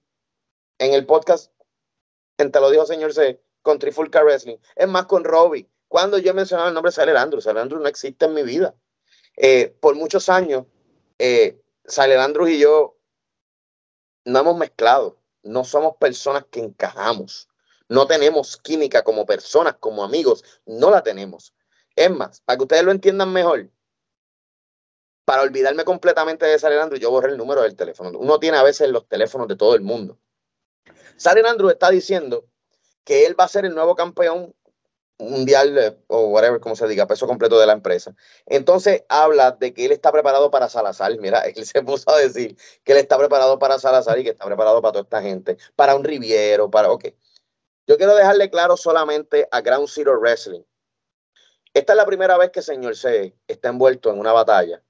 [0.78, 1.52] en el podcast,
[2.38, 6.32] en Te lo dijo señor C, con Trifulca Wrestling, es más con Robbie, cuando yo
[6.32, 8.76] he mencionado el nombre de Silent Andrews, Silent Andrews no existe en mi vida.
[9.36, 10.66] Eh, por muchos años,
[11.18, 12.99] eh, Silent Andrews y yo
[14.32, 17.50] no hemos mezclado, no somos personas que encajamos,
[17.88, 21.54] no tenemos química como personas, como amigos, no la tenemos.
[21.96, 23.70] Es más, para que ustedes lo entiendan mejor,
[25.26, 28.18] para olvidarme completamente de Salen Andrew, yo borré el número del teléfono.
[28.18, 30.18] Uno tiene a veces los teléfonos de todo el mundo.
[31.18, 32.48] Salen Andrew está diciendo
[33.04, 34.56] que él va a ser el nuevo campeón
[35.20, 38.16] mundial eh, o whatever, como se diga, peso completo de la empresa.
[38.46, 41.16] Entonces habla de que él está preparado para Salazar.
[41.20, 44.46] Mira, él se puso a decir que él está preparado para Salazar y que está
[44.46, 46.92] preparado para toda esta gente, para un Riviero, para.
[46.92, 47.10] Ok.
[47.88, 50.62] Yo quiero dejarle claro solamente a Ground Zero Wrestling.
[51.74, 54.82] Esta es la primera vez que señor C está envuelto en una batalla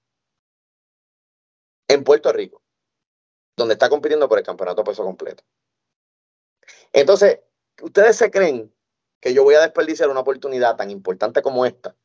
[1.87, 2.61] en Puerto Rico.
[3.57, 5.43] donde está compitiendo por el campeonato peso completo.
[6.93, 7.39] Entonces,
[7.81, 8.73] ¿ustedes se creen
[9.19, 11.95] que yo voy a desperdiciar una oportunidad tan importante como esta?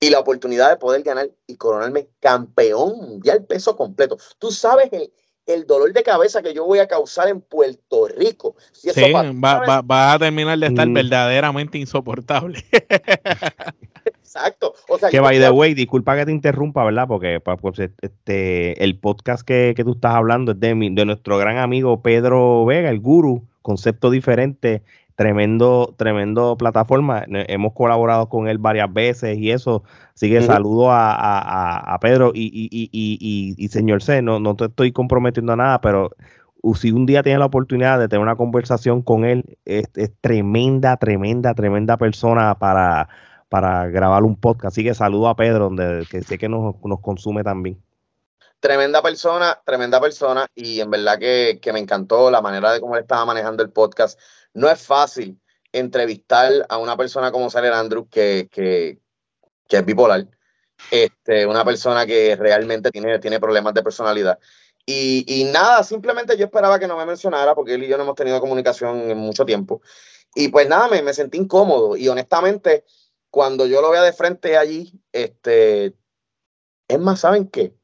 [0.00, 4.18] Y la oportunidad de poder ganar y coronarme campeón mundial peso completo.
[4.38, 5.12] Tú sabes el,
[5.46, 8.56] el dolor de cabeza que yo voy a causar en Puerto Rico.
[8.72, 10.94] sí, va, va, a terminar de estar mm.
[10.94, 12.64] verdaderamente insoportable.
[14.04, 14.74] Exacto.
[15.10, 17.06] que by the way, disculpa que te interrumpa, ¿verdad?
[17.06, 22.02] Porque pues, este, el podcast que, tú estás hablando es de, de nuestro gran amigo
[22.02, 24.82] Pedro Vega, el guru, concepto diferente
[25.16, 27.24] tremendo, tremendo plataforma.
[27.28, 29.84] Hemos colaborado con él varias veces y eso.
[30.14, 35.52] Así que saludo a, Pedro y, y, y, señor C, no, no te estoy comprometiendo
[35.52, 36.10] a nada, pero
[36.74, 39.86] si un día tienes la oportunidad de tener una conversación con él, es,
[40.20, 43.08] tremenda, tremenda, tremenda persona para,
[43.48, 44.74] para grabar un podcast.
[44.74, 47.78] Así que saludo a Pedro, donde que sé que nos, nos consume también.
[48.60, 52.96] Tremenda persona, tremenda persona, y en verdad que, que me encantó la manera de cómo
[52.96, 54.18] él estaba manejando el podcast
[54.54, 55.38] no es fácil
[55.72, 59.00] entrevistar a una persona como Saler Andrews que, que,
[59.68, 60.28] es bipolar,
[60.90, 64.38] este, una persona que realmente tiene, tiene problemas de personalidad.
[64.86, 68.14] Y, nada, simplemente yo esperaba que no me mencionara porque él y yo no hemos
[68.14, 69.82] tenido comunicación en mucho tiempo.
[70.34, 72.84] Y pues nada, me, me sentí incómodo y honestamente,
[73.30, 75.96] cuando yo lo vea de frente allí, este,
[76.86, 77.74] es más, ¿saben qué?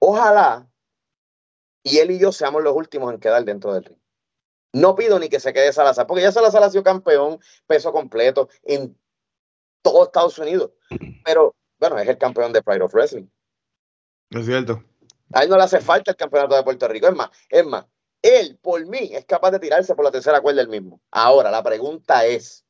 [0.00, 0.68] Ojalá
[1.82, 3.98] y él y yo seamos los últimos en quedar dentro del ring.
[4.72, 8.48] No pido ni que se quede Salazar, porque ya Salazar ha sido campeón peso completo
[8.62, 8.98] en
[9.82, 10.72] todo Estados Unidos.
[11.24, 13.26] Pero, bueno, es el campeón de Pride of Wrestling.
[14.30, 14.84] Es cierto.
[15.32, 17.08] A él no le hace falta el campeonato de Puerto Rico.
[17.08, 17.86] Es más, es más,
[18.20, 21.00] él, por mí, es capaz de tirarse por la tercera cuerda el mismo.
[21.10, 22.66] Ahora, la pregunta es,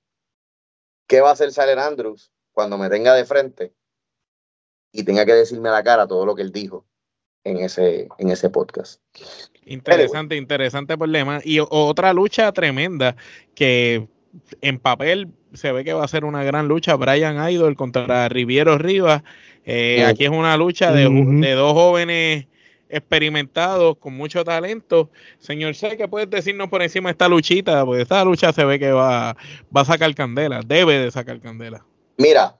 [1.08, 3.74] ¿qué va a hacer Salen Andrews cuando me tenga de frente
[4.92, 6.87] y tenga que decirme a la cara todo lo que él dijo
[7.44, 9.00] en ese, en ese podcast?
[9.64, 11.40] Interesante, interesante problema.
[11.44, 13.16] Y otra lucha tremenda
[13.54, 14.08] que
[14.60, 16.96] en papel se ve que va a ser una gran lucha.
[16.96, 19.22] Brian Idol contra Riviero Rivas.
[19.64, 22.46] Eh, aquí es una lucha de, dos jóvenes
[22.88, 25.10] experimentados con mucho talento.
[25.38, 27.84] Señor C, ¿qué puedes decirnos por encima de esta luchita?
[27.84, 29.36] Porque esta lucha se ve que va,
[29.76, 31.84] va a sacar candela, debe de sacar candela.
[32.16, 32.58] Mira,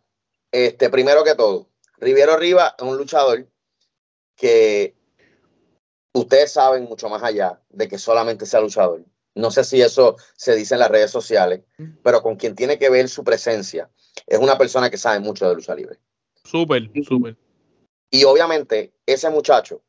[0.52, 1.68] este, primero que todo,
[1.98, 3.46] Riviero Rivas es un luchador
[4.38, 4.94] que
[6.14, 9.04] ustedes saben mucho más allá de que solamente sea luchador.
[9.34, 11.62] No sé si eso se dice en las redes sociales,
[12.02, 13.90] pero con quien tiene que ver su presencia
[14.26, 15.98] es una persona que sabe mucho de lucha libre.
[16.44, 17.36] Súper, súper.
[18.10, 19.82] Y obviamente ese muchacho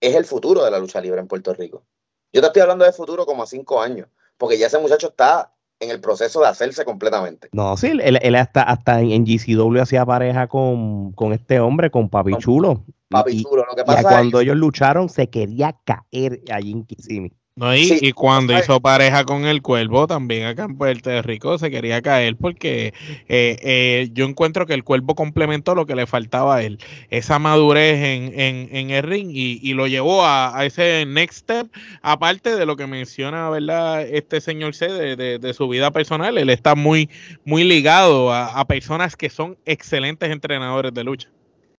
[0.00, 1.84] es el futuro de la lucha libre en Puerto Rico.
[2.32, 5.54] Yo te estoy hablando de futuro como a cinco años, porque ya ese muchacho está
[5.80, 7.48] en el proceso de hacerse completamente.
[7.52, 12.36] No, sí, él, hasta, hasta en GCW hacía pareja con, con este hombre, con Papi
[12.38, 12.84] Chulo.
[13.14, 17.32] Papi Chulo, lo que pasa cuando ellos lucharon se quería caer allí en Kissimmee.
[17.56, 22.02] No, y, cuando hizo pareja con el cuervo, también acá en Puerto Rico se quería
[22.02, 22.92] caer porque
[23.28, 27.38] eh, eh, yo encuentro que el cuervo complementó lo que le faltaba a él, esa
[27.38, 28.32] madurez en,
[28.74, 31.68] en, el ring y, lo llevó a, ese next step,
[32.02, 36.74] aparte de lo que menciona verdad este señor C de, su vida personal, él está
[36.74, 37.08] muy,
[37.44, 41.28] muy ligado a, a personas que son excelentes entrenadores de lucha.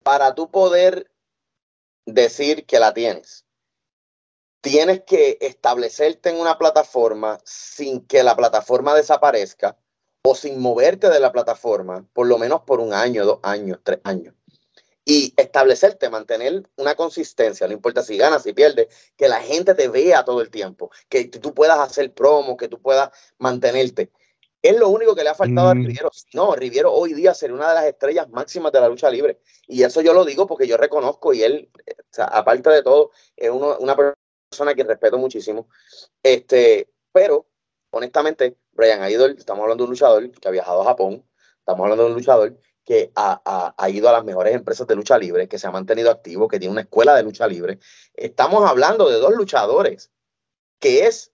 [0.05, 1.09] Para tú poder
[2.07, 3.45] decir que la tienes
[4.65, 9.77] tienes que establecerte en una plataforma sin que la plataforma desaparezca
[10.25, 14.01] o sin moverte de la plataforma, por lo menos por un año, dos años, tres
[14.05, 14.35] años.
[15.05, 18.89] Y establecerte, mantener una consistencia, no importa si ganas, si pierdes,
[19.19, 22.81] que la gente te vea todo el tiempo, que tú puedas hacer promo, que tú
[22.81, 24.13] puedas mantenerte.
[24.65, 25.85] Es lo único que le ha faltado a mm.
[25.85, 26.11] Riviero.
[26.33, 29.39] No, Riviero hoy día sería una de las estrellas máximas de la lucha libre.
[29.67, 31.71] Y eso yo lo digo porque yo reconozco y él,
[32.17, 35.69] aparte de todo, es una persona que respeto muchísimo.
[36.23, 37.47] Este, pero,
[37.91, 42.05] honestamente, Brian Idol, estamos hablando de un luchador que ha viajado a Japón, estamos hablando
[42.05, 45.67] de un luchador que ha, ido a las mejores empresas de lucha libre, que se
[45.67, 47.81] ha mantenido activo, que tiene una escuela de lucha libre.
[48.15, 50.11] Estamos hablando de dos luchadores,
[50.79, 51.33] que es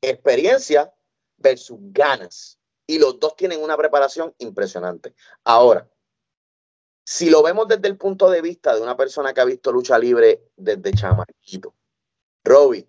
[0.00, 0.92] experiencia
[1.36, 2.58] versus ganas.
[2.92, 5.14] Y los dos tienen una preparación impresionante.
[5.44, 5.88] Ahora,
[7.06, 9.98] si lo vemos desde el punto de vista de una persona que ha visto lucha
[9.98, 11.74] libre desde chamaquito,
[12.44, 12.86] Roby,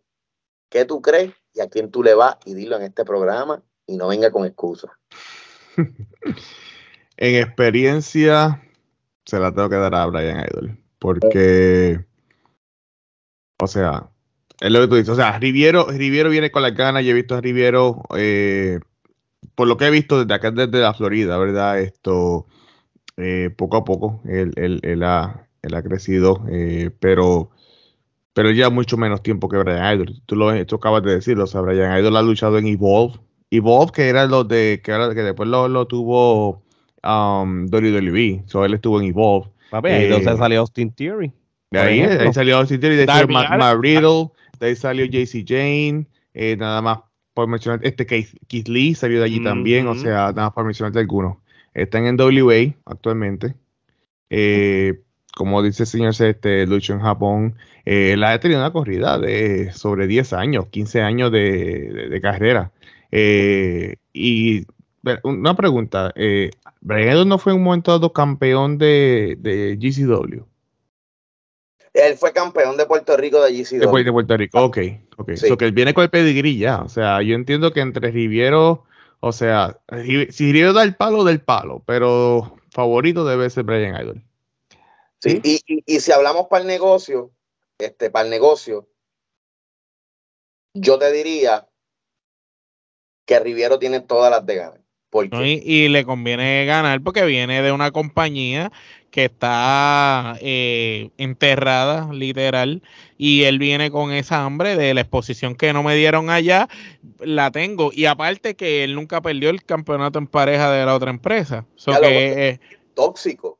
[0.70, 2.36] ¿qué tú crees y a quién tú le vas?
[2.44, 4.92] Y dilo en este programa y no venga con excusas.
[5.78, 8.62] en experiencia,
[9.26, 10.78] se la tengo que dar a Brian Idol.
[11.00, 12.06] Porque,
[13.58, 14.10] o sea,
[14.60, 15.14] es lo que tú dices.
[15.14, 17.06] O sea, Riviero, Riviero viene con las ganas.
[17.06, 18.82] Yo he visto a Riviero, eh,
[19.56, 21.80] por lo que he visto desde acá, desde la Florida, ¿verdad?
[21.80, 22.48] Esto,
[23.18, 25.48] eh, poco a poco, él, ha,
[25.84, 27.52] crecido, eh, pero
[28.34, 30.22] pero ya mucho menos tiempo que Brian Idol.
[30.26, 33.20] Tú lo tú acabas de decirlo, o sea, Brian Idol ha luchado en Evolve.
[33.52, 36.64] Evolve, que era lo de, que, era, que después lo, lo tuvo
[37.04, 39.50] um, WWE, so él estuvo en Evolve.
[39.70, 41.32] Papi, ahí Eh, entonces salió Austin Theory.
[41.70, 43.28] De ahí, ahí salió Austin Theory, de ahí salió.
[43.28, 47.00] Matt Riddle, de ahí salió JC Jane, eh, nada más
[47.34, 51.00] por mencionar, este Keith, Lee salió de allí también, o sea, nada más por mencionarte
[51.00, 51.38] algunos.
[51.74, 53.56] Están en WA actualmente.
[54.30, 55.02] Eh,
[55.36, 57.56] como dice el señor este, luchó en Japón.
[57.86, 62.22] Eh, él ha tenido una corrida de sobre 10 años, 15 años de, de- de
[62.22, 62.72] carrera.
[63.12, 64.66] Eh, y
[65.24, 66.52] una pregunta, eh,
[67.26, 70.44] no fue en un momento dado campeón de, de GCW.
[71.94, 73.80] Él fue campeón de Puerto Rico de GCW.
[73.80, 74.78] Después de Puerto Rico, ok,
[75.18, 75.32] ok.
[75.36, 75.48] Sí.
[75.48, 76.80] So que él viene con el pedigrí ya.
[76.82, 78.84] O sea, yo entiendo que entre Riviero,
[79.20, 79.80] o sea,
[80.30, 84.24] si Riviero da el palo, del palo, pero favorito debe ser Brian Idol.
[85.20, 87.32] Sí, y, y- y si hablamos para el negocio,
[87.78, 88.90] este, para el negocio,
[90.74, 91.68] yo te diría
[93.26, 94.82] que Riviero tiene todas las de ganar.
[95.10, 95.46] Porque ¿no?
[95.46, 98.72] Y, y le conviene ganar porque viene de una compañía
[99.14, 102.82] que está eh, enterrada, literal,
[103.16, 106.68] y él viene con esa hambre de la exposición que no me dieron allá,
[107.20, 107.92] la tengo.
[107.94, 111.64] Y aparte que él nunca perdió el campeonato en pareja de la otra empresa.
[111.76, 112.60] So Ya que, eh,
[112.96, 113.60] tóxico.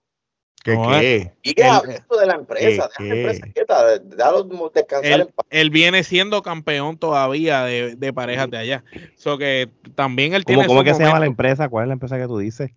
[0.64, 1.34] ¿Qué No, qué?
[1.44, 3.22] Y que Él- hablando de la empresa, ¿Qué, deja la qué?
[3.22, 5.46] empresa quieta, déjalo descansar él, en paz.
[5.52, 8.84] él viene siendo campeón todavía de, de parejas de allá.
[9.18, 11.70] So que también él ¿Cómo, tiene cómo es que se llama la empresa?
[11.70, 12.72] ¿Cuál es la empresa que tú dices?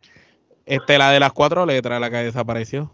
[0.66, 2.92] Este, la de las cuatro letras, la que desapareció.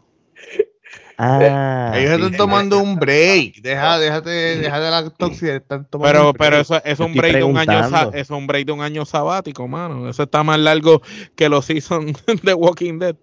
[1.18, 2.36] Ah, Ellos sí, están sí.
[2.36, 3.56] tomando un break.
[3.62, 5.56] Deja, déjate, deja de la toxicidad.
[5.56, 8.66] Están tomando Pero, un pero eso es un break de un año es un break
[8.66, 10.08] de un año sabático, mano.
[10.08, 11.00] Eso está más largo
[11.36, 13.16] que los seasons de Walking Dead.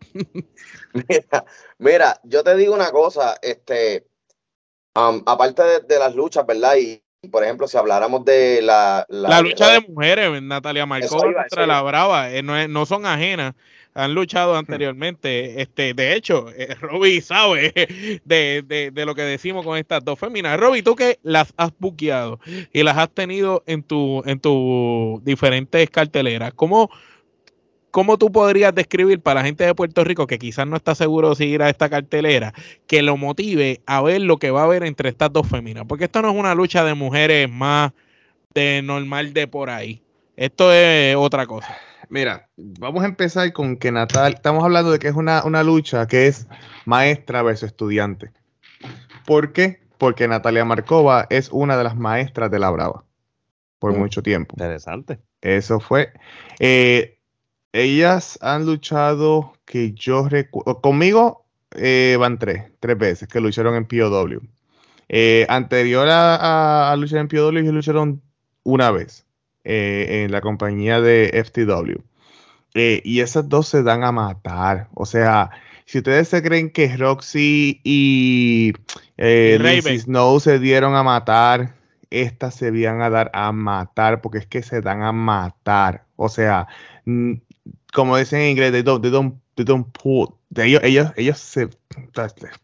[0.93, 1.45] Mira,
[1.77, 4.07] mira, yo te digo una cosa, este,
[4.93, 6.75] aparte de, de las luchas, ¿verdad?
[6.77, 9.05] Y, por ejemplo, si habláramos de la...
[9.09, 11.81] La lucha de mujeres, Natalia iba, contra la.
[11.81, 13.55] Brava, eh, no, es- no son ajenas.
[14.03, 15.61] Han luchado anteriormente.
[15.61, 17.73] Este, de hecho, eh, Robbie sabe
[18.25, 20.59] de, de- de lo que decimos con estas dos féminas.
[20.59, 22.39] Robbie, tú que las has buqueado
[22.73, 26.89] y las has tenido en tu, en tu diferentes carteleras, ¿cómo,
[27.91, 31.35] ¿cómo tú podrías describir para la gente de Puerto Rico que quizás no está seguro
[31.35, 32.53] si ir a esta cartelera,
[32.87, 35.85] que lo motive a ver lo que va a haber entre estas dos féminas?
[35.87, 37.91] Porque esto no es una lucha de mujeres más
[38.53, 40.01] de normal de por ahí.
[40.35, 41.75] Esto es otra cosa.
[42.09, 46.07] Mira, vamos a empezar con que Natal, estamos hablando de que es una, una lucha
[46.07, 46.47] que es
[46.85, 48.31] maestra versus estudiante.
[49.25, 49.81] ¿Por qué?
[49.99, 53.03] Porque Natalia Markova es una de las maestras de la Brava
[53.77, 53.97] por Mm.
[53.99, 54.55] mucho tiempo.
[54.57, 55.19] Interesante.
[55.41, 56.11] Eso fue.
[56.59, 57.19] Eh,
[57.73, 60.81] ellas han luchado que yo recuerdo.
[60.81, 61.45] Conmigo
[61.75, 64.41] eh, van tres, tres veces que lucharon en POW.
[65.09, 68.21] Eh, anterior a, a- a luchar en POW, ellos lucharon
[68.63, 69.25] una vez
[69.71, 72.01] eh, en la compañía de FTW.
[72.73, 74.87] Eh, y esas dos se dan a matar.
[74.95, 75.51] O sea,
[75.85, 78.73] si ustedes se creen que Roxy y,
[79.17, 81.75] eh, Y Snow se dieron a matar,
[82.09, 86.05] estas se van a dar a matar porque es que se dan a matar.
[86.15, 86.67] O sea,
[87.93, 90.33] como dicen en inglés, they don't, they don't, they don't pull.
[90.49, 91.69] De ellos, ellos, ellos se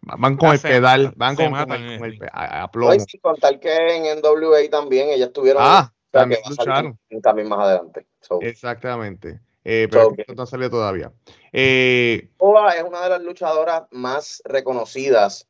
[0.02, 2.96] van con Ah, el se pedal, van con, con el, con el a, a plomo.
[2.96, 5.62] y sin contar que en NWA también ellas tuvieron...
[5.64, 7.00] Ah, o sea, también lucharon.
[7.22, 8.06] también- más adelante.
[8.22, 9.40] So, Exactamente.
[9.64, 11.12] Eh, pero So, esto no salió todavía.
[11.52, 15.48] Eh, Oa es una de las luchadoras más reconocidas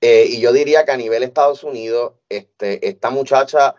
[0.00, 3.74] eh, y yo diría que a nivel Estados Unidos, este, esta muchacha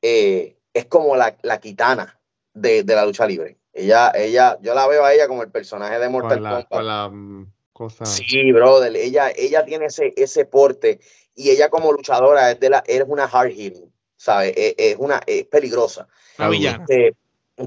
[0.00, 2.18] eh, es como la, la kitana
[2.54, 3.58] de, de la lucha libre.
[3.74, 6.68] Ella, ella, yo la veo a ella como el personaje de Mortal con la, Kombat.
[6.70, 8.06] con la mm, cosa.
[8.06, 11.00] Sí, brother, ella, ella tiene ese, ese porte
[11.34, 13.91] y ella como luchadora es de la, es una hard hitting,
[14.22, 14.54] ¿sabes?
[14.56, 16.06] Es, es una, es peligrosa.
[16.38, 16.84] Una villana.
[16.88, 17.16] Este,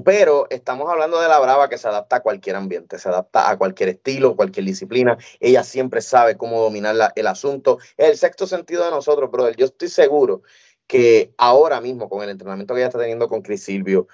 [0.04, 3.58] pero estamos hablando de la brava que se adapta a cualquier ambiente, se adapta a
[3.58, 5.18] cualquier estilo, cualquier disciplina.
[5.38, 7.78] Ella siempre sabe cómo dominar la- el asunto.
[7.98, 9.54] Es el sexto sentido de nosotros, brother.
[9.56, 10.42] Yo estoy seguro
[10.86, 14.08] que ahora mismo, con el entrenamiento que ella está teniendo con Chris Silvio,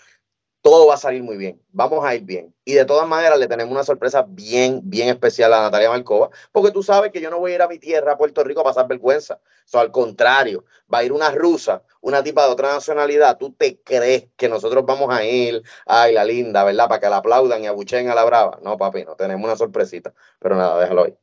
[0.63, 1.61] todo va a salir muy bien.
[1.73, 2.55] Vamos a ir bien.
[2.65, 6.71] Y de todas maneras, le tenemos una sorpresa bien, bien especial a Natalia Marcova, porque
[6.71, 8.65] tú sabes que yo no voy a ir a mi tierra, a Puerto Rico, a
[8.65, 9.41] pasar vergüenza.
[9.43, 13.37] O sea, al contrario, va a ir una rusa, una tipa de otra nacionalidad.
[13.39, 16.89] ¿Tú te crees que nosotros vamos a ir, ay, la linda, ¿verdad?
[16.89, 18.61] Para que la aplaudan y abuchen a la brava.
[18.63, 20.15] No, papi, no, tenemos una sorpresita.
[20.39, 21.15] Pero nada, déjalo ahí.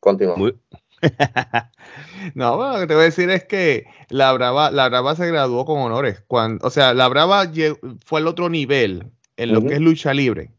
[0.00, 0.36] Continúa.
[0.36, 0.58] Muy-
[2.34, 5.26] No, bueno, lo que te voy a decir es que la Brava, la Brava se
[5.26, 6.22] graduó con honores.
[6.26, 7.44] Cuando, o sea, la Brava
[8.04, 10.50] fue al otro nivel en lo que es lucha libre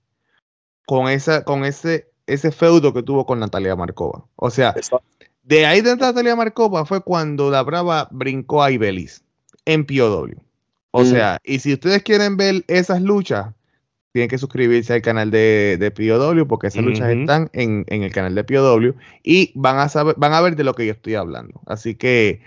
[0.85, 4.25] con esa, con ese, ese feudo que tuvo con Natalia Marcova.
[4.35, 5.01] O sea, Eso-
[5.43, 9.23] De ahí de Natalia Marcova fue cuando la brava brincó a Ibelis
[9.65, 10.29] en POW.
[10.91, 13.53] O sea, y si ustedes quieren ver esas luchas,
[14.11, 18.11] tienen que suscribirse al canal de, de POW porque esas luchas están en, en el
[18.11, 21.15] canal de POW y van a saber, van a ver de lo que yo estoy
[21.15, 21.61] hablando.
[21.67, 22.41] Así que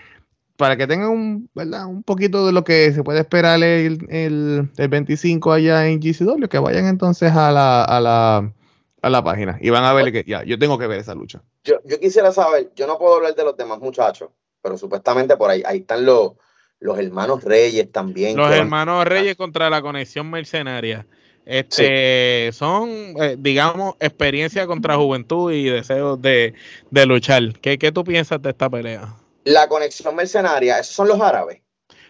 [0.57, 1.87] para que tengan un, ¿verdad?
[1.87, 6.47] un poquito de lo que se puede esperar el, el, el 25 allá en GCW,
[6.47, 8.53] que vayan entonces a la, a la,
[9.01, 11.41] a la página y van a ver que ya, yo tengo que ver esa lucha.
[11.63, 14.29] Yo, yo quisiera saber, yo no puedo hablar de los demás muchachos,
[14.61, 16.33] pero supuestamente por ahí, ahí están los,
[16.81, 18.35] los hermanos Reyes también.
[18.37, 21.07] Los van- hermanos Reyes contra la conexión mercenaria.
[21.45, 22.89] Este son,
[23.21, 26.53] eh, digamos, experiencia contra juventud y deseos de,
[26.89, 27.59] de luchar.
[27.59, 29.15] ¿Qué, ¿Qué tú piensas de esta pelea?
[29.43, 31.61] La conexión mercenaria, esos son los árabes.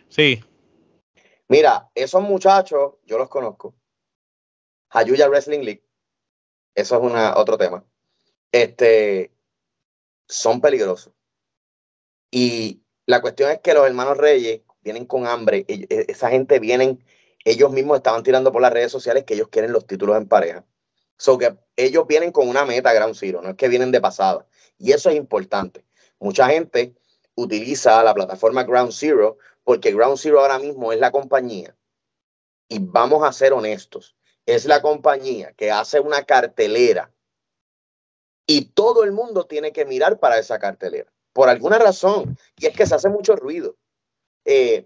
[0.09, 0.43] Sí,
[1.53, 3.75] Mira, esos muchachos, yo los conozco.
[4.89, 5.83] Hayuya Wrestling League.
[6.73, 7.85] Eso es una, otro tema.
[8.51, 9.31] Este,
[10.27, 11.13] son peligrosos.
[12.31, 15.65] Y la cuestión es que los hermanos Reyes vienen con hambre.
[15.67, 17.03] e- Esa gente vienen,
[17.45, 20.65] ellos mismos estaban tirando por las redes sociales que ellos quieren los títulos en pareja.
[21.17, 24.47] So que ellos vienen con una meta Ground Zero, no es que vienen de pasada.
[24.77, 25.85] Y eso es importante.
[26.19, 26.95] Mucha gente
[27.35, 31.75] utiliza la plataforma Ground Zero porque Ground Zero ahora mismo es la compañía.
[32.67, 34.15] Y vamos a ser honestos,
[34.45, 37.11] es la compañía que hace una cartelera
[38.45, 42.75] y todo el mundo tiene que mirar para esa cartelera, por alguna razón, y es
[42.75, 43.77] que se hace mucho ruido.
[44.45, 44.85] Eh,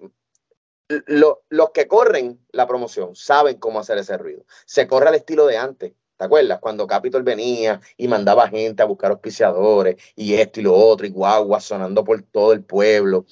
[1.07, 4.43] lo- los que corren la promoción saben cómo hacer ese ruido.
[4.65, 5.93] Se corre al estilo de antes.
[6.17, 6.59] ¿Te acuerdas?
[6.59, 11.11] Cuando Capitol venía y mandaba gente a buscar auspiciadores y esto y lo otro, y
[11.11, 13.25] guaguas sonando por todo el pueblo.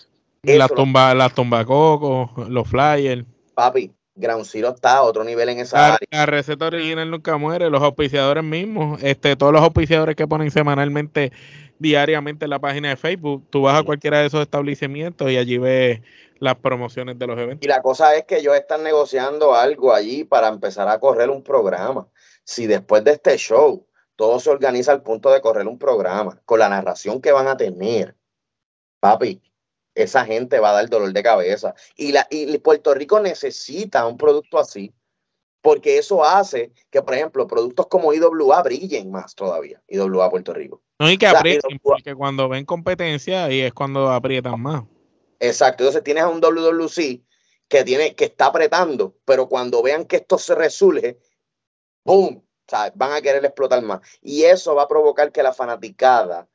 [0.44, 3.26] las Eso no- tumba, tumbacocos, los flyers.
[3.56, 6.08] Papi, Ground Zero está a otro nivel en esa La, área.
[6.12, 11.32] la receta original nunca muere, los auspiciadores mismos, este, todos los auspiciadores que ponen semanalmente,
[11.80, 15.58] diariamente en la página de Facebook, tú vas a cualquiera de esos establecimientos y allí
[15.58, 16.02] ves
[16.40, 17.66] las promociones de los eventos.
[17.66, 21.44] Y la cosa es que ellos están negociando algo allí para empezar a correr un
[21.44, 22.08] programa.
[22.44, 26.60] Si después de este show todo se organiza al punto de correr un programa, con
[26.60, 28.16] la narración que van a tener,
[29.00, 29.42] papi,
[29.94, 31.74] esa gente va a dar dolor de cabeza.
[31.96, 34.94] Y, la, y Puerto Rico necesita un producto así,
[35.62, 39.82] porque eso hace que, por ejemplo, productos como IWA brillen más todavía.
[39.88, 40.82] IWA Puerto Rico.
[41.00, 44.84] No, y que O sea, aprieten, porque cuando ven competencia ahí es cuando aprietan más.
[45.40, 45.84] Exacto.
[45.84, 47.24] Entonces tienes a un WWC
[47.68, 51.20] que tiene, que está apretando, pero cuando vean que esto se resurge,
[52.04, 52.38] ¡boom!
[52.38, 54.02] O sea, van a querer explotar más.
[54.22, 56.48] Y eso va a provocar que la fanaticada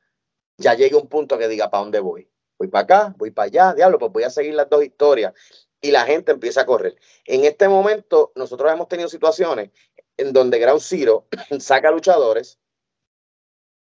[0.57, 2.29] ya llegue a un punto que diga, ¿para dónde voy?
[2.59, 5.33] Voy para acá, voy para allá, diablo, pues voy a seguir las dos historias.
[5.81, 6.97] Y la gente empieza a correr.
[7.25, 9.71] En este momento, nosotros hemos tenido situaciones
[10.17, 11.27] en donde Ground Zero
[11.61, 12.59] saca luchadores,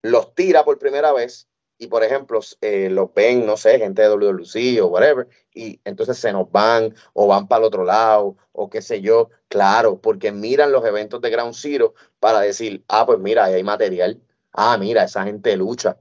[0.04, 4.10] los tira por primera vez y, por ejemplo, eh, los ven, no sé, gente de
[4.10, 8.70] WWC o whatever, y entonces se nos van o van para el otro lado o
[8.70, 9.30] qué sé yo.
[9.48, 13.64] Claro, porque miran los eventos de Ground Zero para decir, ah, pues mira, ahí hay
[13.64, 14.22] material.
[14.52, 15.98] Ah, mira, esa gente lucha.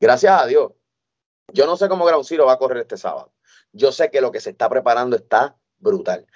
[0.00, 0.72] Gracias a Dios.
[1.52, 3.32] Yo no sé cómo Ground Zero va a correr este sábado.
[3.72, 6.26] Yo sé que lo que se está preparando está brutal.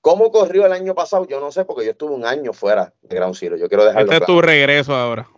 [0.00, 1.26] ¿Cómo corrió el año pasado?
[1.26, 3.56] Yo no sé, porque yo estuve un año fuera de Ground Zero.
[3.56, 5.28] Yo quiero dejarlo Este es tu regreso ahora.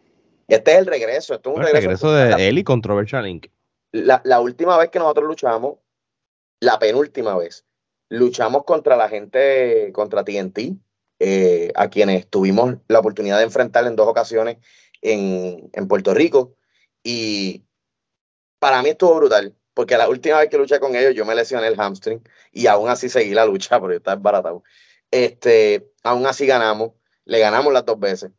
[0.50, 1.34] Este es el regreso.
[1.34, 2.08] Esto es un El regreso.
[2.08, 3.46] regreso La- de él y Controversial Inc.
[3.92, 5.78] la, la última vez que nosotros luchamos,
[6.60, 7.64] la penúltima vez,
[8.08, 10.76] luchamos contra la gente, contra TNT,
[11.20, 14.58] eh, a quienes tuvimos la oportunidad de enfrentar en dos ocasiones
[15.02, 16.54] en, en Puerto Rico.
[17.02, 17.64] Y
[18.58, 21.66] para mí estuvo brutal, porque la última vez que luché con ellos yo me lesioné
[21.68, 22.22] el hamstring
[22.52, 24.62] y aún así seguí la lucha, porque está baratado.
[25.10, 26.92] Este, aún así ganamos,
[27.24, 28.30] le ganamos las dos veces.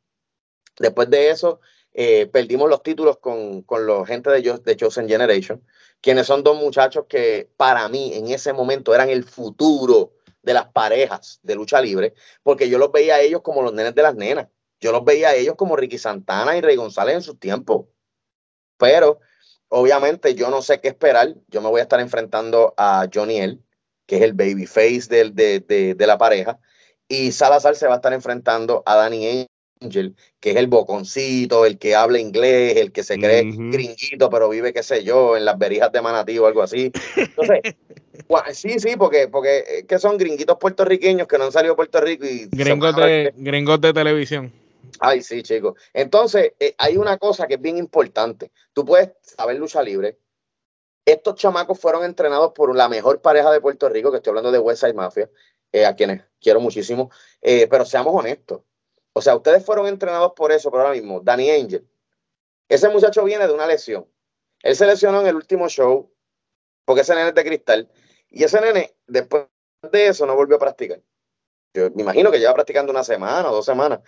[0.80, 1.60] Después de eso,
[1.94, 5.62] eh, perdimos los títulos con, con los gente de, de Chosen Generation,
[6.02, 10.68] quienes son dos muchachos que para mí en ese momento eran el futuro de las
[10.72, 12.14] parejas de lucha libre,
[12.44, 14.48] porque yo los veía a ellos como los nenes de las nenas.
[14.80, 17.86] Yo los veía a ellos como Ricky Santana y Rey González en sus tiempos.
[18.78, 19.20] Pero
[19.70, 21.36] obviamente yo no sé qué esperar.
[21.48, 23.60] Yo me voy a estar enfrentando a Johnny L,
[24.06, 26.60] que es el babyface del- de, de, de la pareja,
[27.08, 29.48] y Salazar se va a estar enfrentando a Danny
[29.82, 34.50] Angel, que es el boconcito, el que habla inglés, el que se cree gringuito, pero
[34.50, 36.92] vive, qué sé yo, en las berijas de Manatí o algo así.
[37.16, 37.62] Entonces,
[38.54, 42.26] sí, sí, porque, porque que son gringuitos puertorriqueños que no han salido de Puerto Rico
[42.26, 44.54] y Gringos a de, gringos de televisión.
[45.00, 45.80] Ay, sí, chicos.
[45.94, 48.52] Entonces, eh, hay una cosa que es bien importante.
[48.74, 50.20] Tú puedes saber lucha libre.
[51.06, 54.60] Estos chamacos fueron entrenados por la mejor pareja de Puerto Rico, que estoy hablando de
[54.60, 55.30] West Side Mafia,
[55.72, 57.10] eh, a quienes quiero muchísimo.
[57.42, 58.62] Eh, pero seamos honestos.
[59.14, 61.88] O sea, ustedes fueron entrenados por eso, pero ahora mismo, Danny Angel,
[62.70, 64.08] ese muchacho viene de una lesión.
[64.64, 66.12] Él se lesionó en el último show
[66.86, 67.90] porque ese nene es de cristal.
[68.30, 69.46] Y ese nene, después
[69.92, 71.02] de eso, no volvió a practicar.
[71.74, 74.00] Yo me imagino que lleva practicando una semana o dos semanas.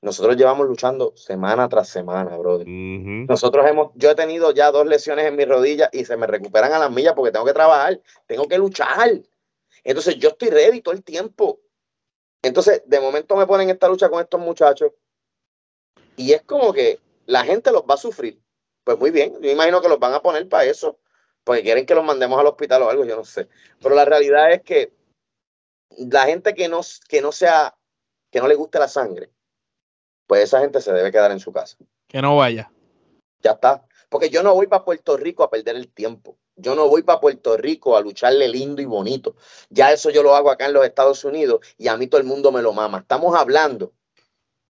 [0.00, 2.66] Nosotros llevamos luchando semana tras semana, brother.
[2.66, 6.72] Nosotros hemos, yo he tenido ya dos lesiones en mi rodilla y se me recuperan
[6.72, 9.20] a las millas porque tengo que trabajar, tengo que luchar.
[9.84, 11.60] Entonces yo estoy ready todo el tiempo.
[12.42, 14.92] Entonces, de momento me ponen esta lucha con estos muchachos
[16.16, 18.40] y es como que la gente los va a sufrir.
[18.84, 20.98] Pues muy bien, yo imagino que los van a poner para eso,
[21.44, 23.48] porque quieren que los mandemos al hospital o algo, yo no sé.
[23.80, 24.92] Pero la realidad es que
[25.96, 27.76] la gente que no, que no sea,
[28.30, 29.30] que no le guste la sangre,
[30.26, 31.76] pues esa gente se debe quedar en su casa.
[32.08, 32.72] Que no vaya.
[33.40, 33.86] Ya está.
[34.08, 36.38] Porque yo no voy para Puerto Rico a perder el tiempo.
[36.56, 39.36] Yo no voy para Puerto Rico a lucharle lindo y bonito.
[39.70, 42.26] Ya eso yo lo hago acá en los Estados Unidos y a mí todo el
[42.26, 42.98] mundo me lo mama.
[42.98, 43.92] Estamos hablando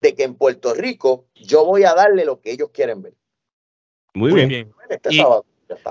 [0.01, 3.13] de que en Puerto Rico yo voy a darle lo que ellos quieren ver.
[4.13, 4.73] Muy, bien.
[4.89, 5.09] Este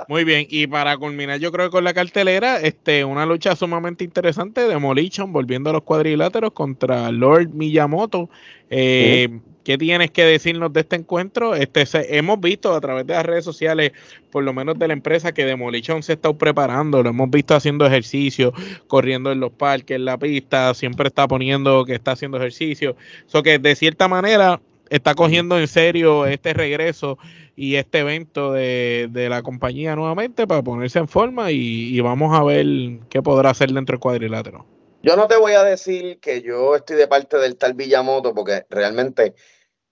[0.08, 4.04] muy bien, y para culminar, yo creo que con la cartelera, este, una lucha sumamente
[4.04, 8.28] interesante, Demolition volviendo a los cuadriláteros contra Lord Miyamoto.
[8.68, 11.54] Eh, ¿Qué tienes que decirnos de este encuentro?
[11.54, 11.84] Este,
[12.16, 13.92] hemos visto a través de las redes sociales,
[14.30, 17.02] por lo menos de la empresa, que Demolition se está preparando.
[17.02, 18.52] Lo hemos visto haciendo ejercicio,
[18.86, 22.96] corriendo en los parques, en la pista, siempre está poniendo que está haciendo ejercicio.
[23.26, 27.18] Eso que de cierta manera está cogiendo en serio este regreso
[27.56, 32.66] y este evento de, la compañía nuevamente para ponerse en forma y, vamos a ver
[33.08, 34.79] qué podrá hacer dentro del cuadrilátero.
[35.02, 38.66] Yo no te voy a decir que yo estoy de parte del tal Villamoto porque
[38.68, 39.34] realmente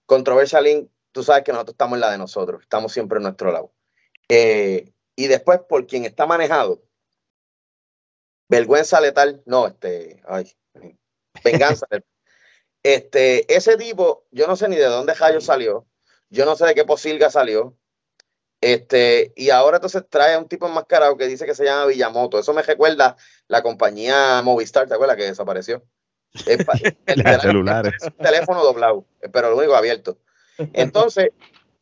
[0.05, 3.51] Controversial Link, tú sabes que nosotros estamos en la de nosotros, estamos siempre en nuestro
[3.51, 3.73] lado.
[4.29, 6.83] Eh, y después por quien está manejado,
[8.49, 10.53] vergüenza letal, no, este, ay,
[11.45, 11.87] venganza.
[12.85, 15.85] Este, ese tipo, yo no sé ni de dónde Jayo salió,
[16.31, 17.77] yo no sé de qué posilga salió.
[18.61, 22.39] Este, y ahora entonces trae a un tipo enmascarado que dice que se llama Villamoto.
[22.39, 25.83] Eso me recuerda la compañía Movistar, ¿te acuerdas que desapareció?
[26.47, 27.95] El, el celulares.
[28.23, 30.19] teléfono doblado, pero lo único abierto.
[30.75, 31.31] Entonces,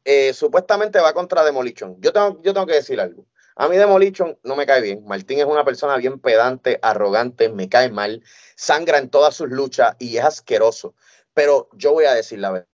[0.05, 1.97] eh, supuestamente va contra Demolition.
[2.01, 3.27] Yo tengo, yo tengo que decir algo.
[3.57, 5.03] A mí Demolition no me cae bien.
[5.05, 8.22] Martín es una persona bien pedante, arrogante, me cae mal,
[8.55, 10.95] sangra en todas sus luchas y es asqueroso.
[11.35, 12.68] Pero yo voy a decir la verdad.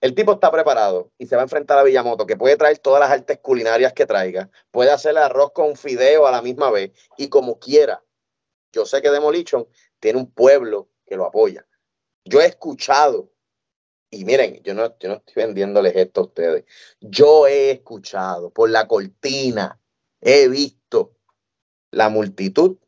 [0.00, 3.00] El tipo está preparado y se va a enfrentar a Villamoto, que puede traer todas
[3.00, 7.28] las artes culinarias que traiga, puede hacer arroz con fideo a la misma vez y
[7.28, 8.02] como quiera.
[8.72, 11.66] Yo sé que Demolition tiene un pueblo que lo apoya.
[12.24, 13.30] Yo he escuchado
[14.10, 16.64] y miren, yo no, yo no estoy vendiéndoles esto a ustedes.
[17.00, 19.80] Yo he escuchado por la cortina,
[20.20, 21.16] he visto
[21.90, 22.78] la multitud,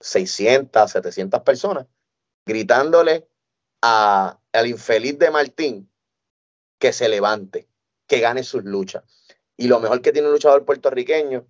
[0.00, 1.86] 600, 700 personas,
[2.46, 3.28] gritándole
[3.82, 5.90] a, al infeliz de Martín
[6.80, 7.68] que se levante,
[8.08, 9.04] que gane sus luchas.
[9.56, 11.46] Y lo mejor que tiene un luchador puertorriqueño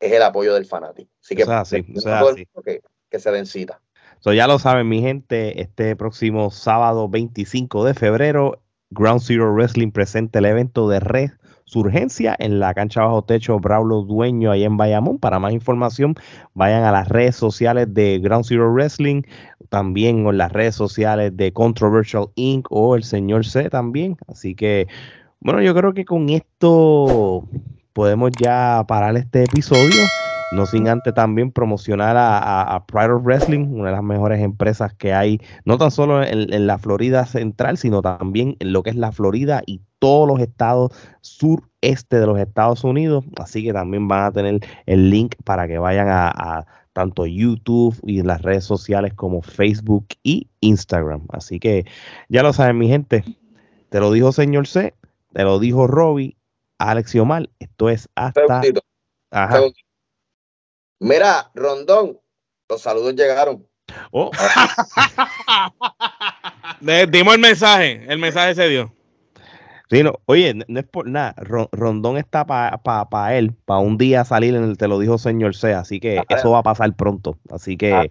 [0.00, 1.10] es el apoyo del fanático.
[1.20, 3.82] Así que, que, que, se den cita.
[4.24, 10.38] ya lo saben, mi gente, este próximo sábado 25 de febrero Ground Zero Wrestling presenta
[10.38, 11.00] el evento de
[11.68, 15.18] resurgencia en la cancha bajo techo Braulo Dueño ahí en Bayamón.
[15.18, 16.14] Para más información,
[16.54, 19.22] vayan a las redes sociales de Ground Zero Wrestling,
[19.68, 22.66] también en las redes sociales de Controversial Inc.
[22.70, 24.16] o el señor C también.
[24.28, 24.86] Así que,
[25.40, 27.46] bueno, yo creo que con esto
[27.92, 30.02] podemos ya parar este episodio.
[30.50, 35.12] No sin antes también promocionar a, Pride of Wrestling, una de las mejores empresas que
[35.12, 39.12] hay, no tan solo en, la Florida Central, sino también en lo que es la
[39.12, 43.24] Florida y todos los estados sureste de los Estados Unidos.
[43.38, 48.22] Así que también van a tener el link para que vayan a, tanto YouTube y
[48.22, 51.26] las redes sociales como Facebook y Instagram.
[51.28, 51.84] Así que
[52.28, 53.22] ya lo saben, mi gente.
[53.88, 54.94] Te lo dijo señor C,
[55.32, 56.36] te lo dijo Robbie,
[56.78, 57.48] Alex y Omar.
[57.60, 58.62] Esto es hasta.
[59.30, 59.60] Ajá.
[61.00, 62.18] Mira, Rondón,
[62.68, 63.66] los saludos llegaron.
[64.10, 64.30] Oh.
[67.08, 68.92] Dimos el mensaje, el mensaje se dio.
[69.90, 71.34] Sí, no, oye, no, es por nada,
[71.72, 75.72] Rondón está para él, para un día salir en el Te lo dijo señor C,
[75.72, 78.04] así que ah, eso va a pasar pronto, así que ah,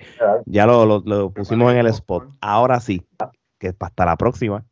[0.48, 2.30] ya lo, lo pusimos en el spot.
[2.42, 3.06] Ahora sí,
[3.60, 4.66] que hasta la próxima.